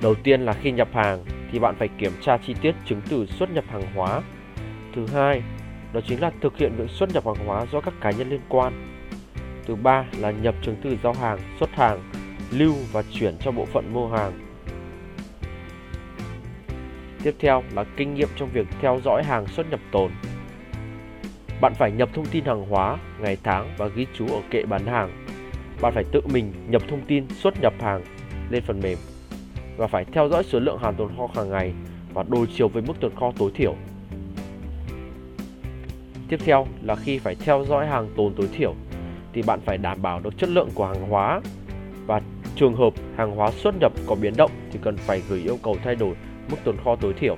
Đầu 0.02 0.14
tiên 0.14 0.40
là 0.40 0.52
khi 0.52 0.72
nhập 0.72 0.88
hàng 0.92 1.24
thì 1.52 1.58
bạn 1.58 1.74
phải 1.78 1.88
kiểm 1.98 2.12
tra 2.20 2.38
chi 2.46 2.54
tiết 2.60 2.74
chứng 2.86 3.00
từ 3.10 3.26
xuất 3.26 3.50
nhập 3.50 3.64
hàng 3.68 3.94
hóa. 3.94 4.22
Thứ 4.94 5.06
hai, 5.06 5.42
đó 5.92 6.00
chính 6.06 6.20
là 6.20 6.30
thực 6.40 6.56
hiện 6.56 6.72
việc 6.76 6.90
xuất 6.90 7.14
nhập 7.14 7.26
hàng 7.26 7.46
hóa 7.46 7.66
do 7.72 7.80
các 7.80 7.94
cá 8.00 8.10
nhân 8.10 8.30
liên 8.30 8.40
quan. 8.48 9.00
Thứ 9.66 9.74
ba 9.74 10.04
là 10.18 10.30
nhập 10.30 10.54
chứng 10.62 10.76
từ 10.82 10.96
giao 11.02 11.12
hàng, 11.12 11.38
xuất 11.60 11.70
hàng, 11.70 12.10
lưu 12.50 12.74
và 12.92 13.02
chuyển 13.02 13.36
cho 13.40 13.50
bộ 13.50 13.64
phận 13.64 13.92
mua 13.92 14.08
hàng. 14.08 14.32
Tiếp 17.22 17.34
theo 17.38 17.62
là 17.74 17.84
kinh 17.96 18.14
nghiệm 18.14 18.28
trong 18.36 18.48
việc 18.52 18.66
theo 18.80 19.00
dõi 19.04 19.22
hàng 19.24 19.46
xuất 19.46 19.70
nhập 19.70 19.80
tồn. 19.92 20.10
Bạn 21.60 21.74
phải 21.74 21.92
nhập 21.92 22.08
thông 22.14 22.26
tin 22.26 22.44
hàng 22.44 22.66
hóa, 22.66 22.98
ngày 23.20 23.36
tháng 23.42 23.74
và 23.78 23.86
ghi 23.86 24.06
chú 24.14 24.26
ở 24.26 24.40
kệ 24.50 24.62
bán 24.62 24.86
hàng. 24.86 25.26
Bạn 25.80 25.94
phải 25.94 26.04
tự 26.12 26.20
mình 26.32 26.52
nhập 26.68 26.82
thông 26.88 27.00
tin 27.06 27.28
xuất 27.28 27.60
nhập 27.60 27.74
hàng 27.80 28.02
lên 28.50 28.62
phần 28.66 28.80
mềm 28.82 28.98
và 29.76 29.86
phải 29.86 30.04
theo 30.04 30.28
dõi 30.28 30.44
số 30.44 30.60
lượng 30.60 30.78
hàng 30.78 30.94
tồn 30.94 31.16
kho 31.16 31.28
hàng 31.34 31.50
ngày 31.50 31.72
và 32.14 32.24
đối 32.28 32.46
chiếu 32.46 32.68
với 32.68 32.82
mức 32.82 33.00
tồn 33.00 33.14
kho 33.14 33.32
tối 33.38 33.50
thiểu. 33.54 33.74
Tiếp 36.30 36.40
theo 36.44 36.66
là 36.82 36.96
khi 36.96 37.18
phải 37.18 37.34
theo 37.34 37.64
dõi 37.68 37.86
hàng 37.86 38.08
tồn 38.16 38.34
tối 38.36 38.48
thiểu, 38.52 38.74
thì 39.32 39.42
bạn 39.42 39.60
phải 39.60 39.78
đảm 39.78 40.02
bảo 40.02 40.20
được 40.20 40.38
chất 40.38 40.48
lượng 40.48 40.68
của 40.74 40.86
hàng 40.86 41.08
hóa 41.08 41.40
và 42.06 42.20
trường 42.56 42.74
hợp 42.74 42.92
hàng 43.16 43.36
hóa 43.36 43.50
xuất 43.50 43.74
nhập 43.80 43.92
có 44.06 44.14
biến 44.14 44.32
động 44.36 44.50
thì 44.72 44.78
cần 44.82 44.96
phải 44.96 45.22
gửi 45.28 45.40
yêu 45.40 45.58
cầu 45.62 45.76
thay 45.84 45.94
đổi 45.94 46.14
mức 46.50 46.56
tồn 46.64 46.76
kho 46.84 46.96
tối 46.96 47.14
thiểu. 47.20 47.36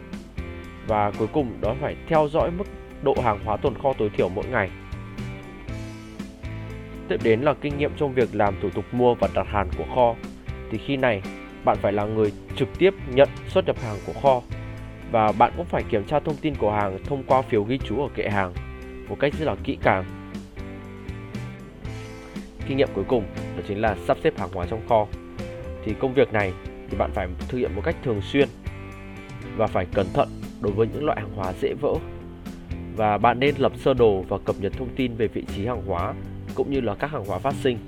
Và 0.86 1.10
cuối 1.18 1.28
cùng 1.32 1.52
đó 1.60 1.74
phải 1.80 1.96
theo 2.08 2.28
dõi 2.28 2.50
mức 2.50 2.64
độ 3.02 3.14
hàng 3.22 3.44
hóa 3.44 3.56
tồn 3.56 3.74
kho 3.82 3.92
tối 3.92 4.10
thiểu 4.16 4.28
mỗi 4.28 4.44
ngày. 4.46 4.70
Tiếp 7.08 7.16
đến 7.22 7.40
là 7.40 7.54
kinh 7.54 7.78
nghiệm 7.78 7.92
trong 7.96 8.14
việc 8.14 8.28
làm 8.32 8.54
thủ 8.62 8.70
tục 8.70 8.84
mua 8.92 9.14
và 9.14 9.28
đặt 9.34 9.46
hàng 9.46 9.68
của 9.78 9.84
kho. 9.94 10.14
Thì 10.70 10.78
khi 10.78 10.96
này, 10.96 11.22
bạn 11.64 11.76
phải 11.82 11.92
là 11.92 12.04
người 12.04 12.32
trực 12.56 12.68
tiếp 12.78 12.94
nhận 13.14 13.28
xuất 13.48 13.66
nhập 13.66 13.76
hàng 13.82 13.96
của 14.06 14.20
kho 14.22 14.40
và 15.12 15.32
bạn 15.32 15.52
cũng 15.56 15.66
phải 15.66 15.82
kiểm 15.82 16.04
tra 16.04 16.20
thông 16.20 16.36
tin 16.36 16.54
của 16.54 16.72
hàng 16.72 16.98
thông 17.04 17.22
qua 17.26 17.42
phiếu 17.42 17.62
ghi 17.62 17.78
chú 17.78 18.02
ở 18.02 18.08
kệ 18.14 18.28
hàng 18.28 18.52
một 19.12 19.18
cách 19.20 19.32
rất 19.38 19.44
là 19.44 19.56
kỹ 19.64 19.78
càng. 19.82 20.04
Kinh 22.68 22.76
nghiệm 22.76 22.88
cuối 22.94 23.04
cùng 23.08 23.24
đó 23.56 23.62
chính 23.68 23.80
là 23.80 23.96
sắp 24.06 24.16
xếp 24.24 24.38
hàng 24.38 24.48
hóa 24.52 24.66
trong 24.70 24.88
kho. 24.88 25.06
Thì 25.84 25.94
công 26.00 26.14
việc 26.14 26.32
này 26.32 26.52
thì 26.90 26.96
bạn 26.96 27.10
phải 27.14 27.28
thực 27.48 27.58
hiện 27.58 27.74
một 27.76 27.82
cách 27.84 27.96
thường 28.04 28.20
xuyên 28.22 28.48
và 29.56 29.66
phải 29.66 29.86
cẩn 29.94 30.06
thận 30.14 30.28
đối 30.60 30.72
với 30.72 30.88
những 30.92 31.04
loại 31.04 31.20
hàng 31.20 31.34
hóa 31.34 31.52
dễ 31.60 31.74
vỡ. 31.80 31.94
Và 32.96 33.18
bạn 33.18 33.40
nên 33.40 33.54
lập 33.58 33.72
sơ 33.76 33.94
đồ 33.94 34.24
và 34.28 34.38
cập 34.38 34.56
nhật 34.60 34.72
thông 34.72 34.94
tin 34.96 35.14
về 35.16 35.26
vị 35.26 35.44
trí 35.54 35.66
hàng 35.66 35.82
hóa 35.86 36.14
cũng 36.54 36.70
như 36.70 36.80
là 36.80 36.94
các 36.94 37.10
hàng 37.10 37.26
hóa 37.26 37.38
phát 37.38 37.54
sinh. 37.54 37.78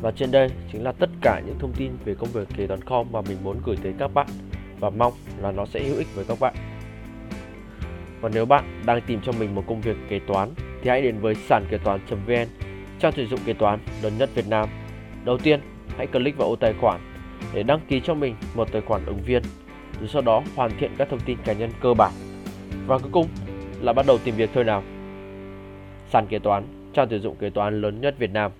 Và 0.00 0.10
trên 0.10 0.30
đây 0.30 0.48
chính 0.72 0.84
là 0.84 0.92
tất 0.92 1.10
cả 1.20 1.42
những 1.46 1.58
thông 1.58 1.72
tin 1.76 1.92
về 2.04 2.14
công 2.14 2.28
việc 2.32 2.48
kế 2.56 2.66
toán 2.66 2.80
kho 2.80 3.02
mà 3.02 3.20
mình 3.20 3.36
muốn 3.44 3.56
gửi 3.64 3.76
tới 3.82 3.94
các 3.98 4.14
bạn 4.14 4.26
và 4.80 4.90
mong 4.90 5.12
là 5.42 5.52
nó 5.52 5.66
sẽ 5.66 5.84
hữu 5.84 5.96
ích 5.96 6.08
với 6.14 6.24
các 6.24 6.40
bạn. 6.40 6.54
Và 8.22 8.30
nếu 8.34 8.46
bạn 8.46 8.82
đang 8.86 9.00
tìm 9.00 9.20
cho 9.22 9.32
mình 9.32 9.54
một 9.54 9.64
công 9.66 9.80
việc 9.80 9.96
kế 10.08 10.18
toán 10.18 10.54
thì 10.82 10.90
hãy 10.90 11.02
đến 11.02 11.18
với 11.18 11.34
sàn 11.34 11.64
kế 11.70 11.78
toán.vn, 11.78 12.46
trang 12.98 13.12
tuyển 13.16 13.28
dụng 13.28 13.40
kế 13.46 13.52
toán 13.52 13.78
lớn 14.02 14.12
nhất 14.18 14.30
Việt 14.34 14.48
Nam. 14.48 14.68
Đầu 15.24 15.38
tiên, 15.38 15.60
hãy 15.96 16.06
click 16.06 16.38
vào 16.38 16.48
ô 16.48 16.56
tài 16.56 16.72
khoản 16.80 17.00
để 17.54 17.62
đăng 17.62 17.80
ký 17.88 18.00
cho 18.00 18.14
mình 18.14 18.34
một 18.54 18.72
tài 18.72 18.82
khoản 18.82 19.06
ứng 19.06 19.22
viên, 19.26 19.42
rồi 20.00 20.08
sau 20.08 20.22
đó 20.22 20.42
hoàn 20.56 20.70
thiện 20.78 20.90
các 20.98 21.08
thông 21.10 21.20
tin 21.20 21.38
cá 21.44 21.52
nhân 21.52 21.70
cơ 21.80 21.94
bản. 21.94 22.12
Và 22.86 22.98
cuối 22.98 23.10
cùng 23.12 23.28
là 23.80 23.92
bắt 23.92 24.06
đầu 24.06 24.18
tìm 24.24 24.34
việc 24.34 24.50
thôi 24.54 24.64
nào. 24.64 24.82
Sàn 26.10 26.26
kế 26.26 26.38
toán, 26.38 26.64
trang 26.94 27.08
tuyển 27.10 27.20
dụng 27.20 27.36
kế 27.36 27.50
toán 27.50 27.80
lớn 27.80 28.00
nhất 28.00 28.14
Việt 28.18 28.30
Nam. 28.30 28.52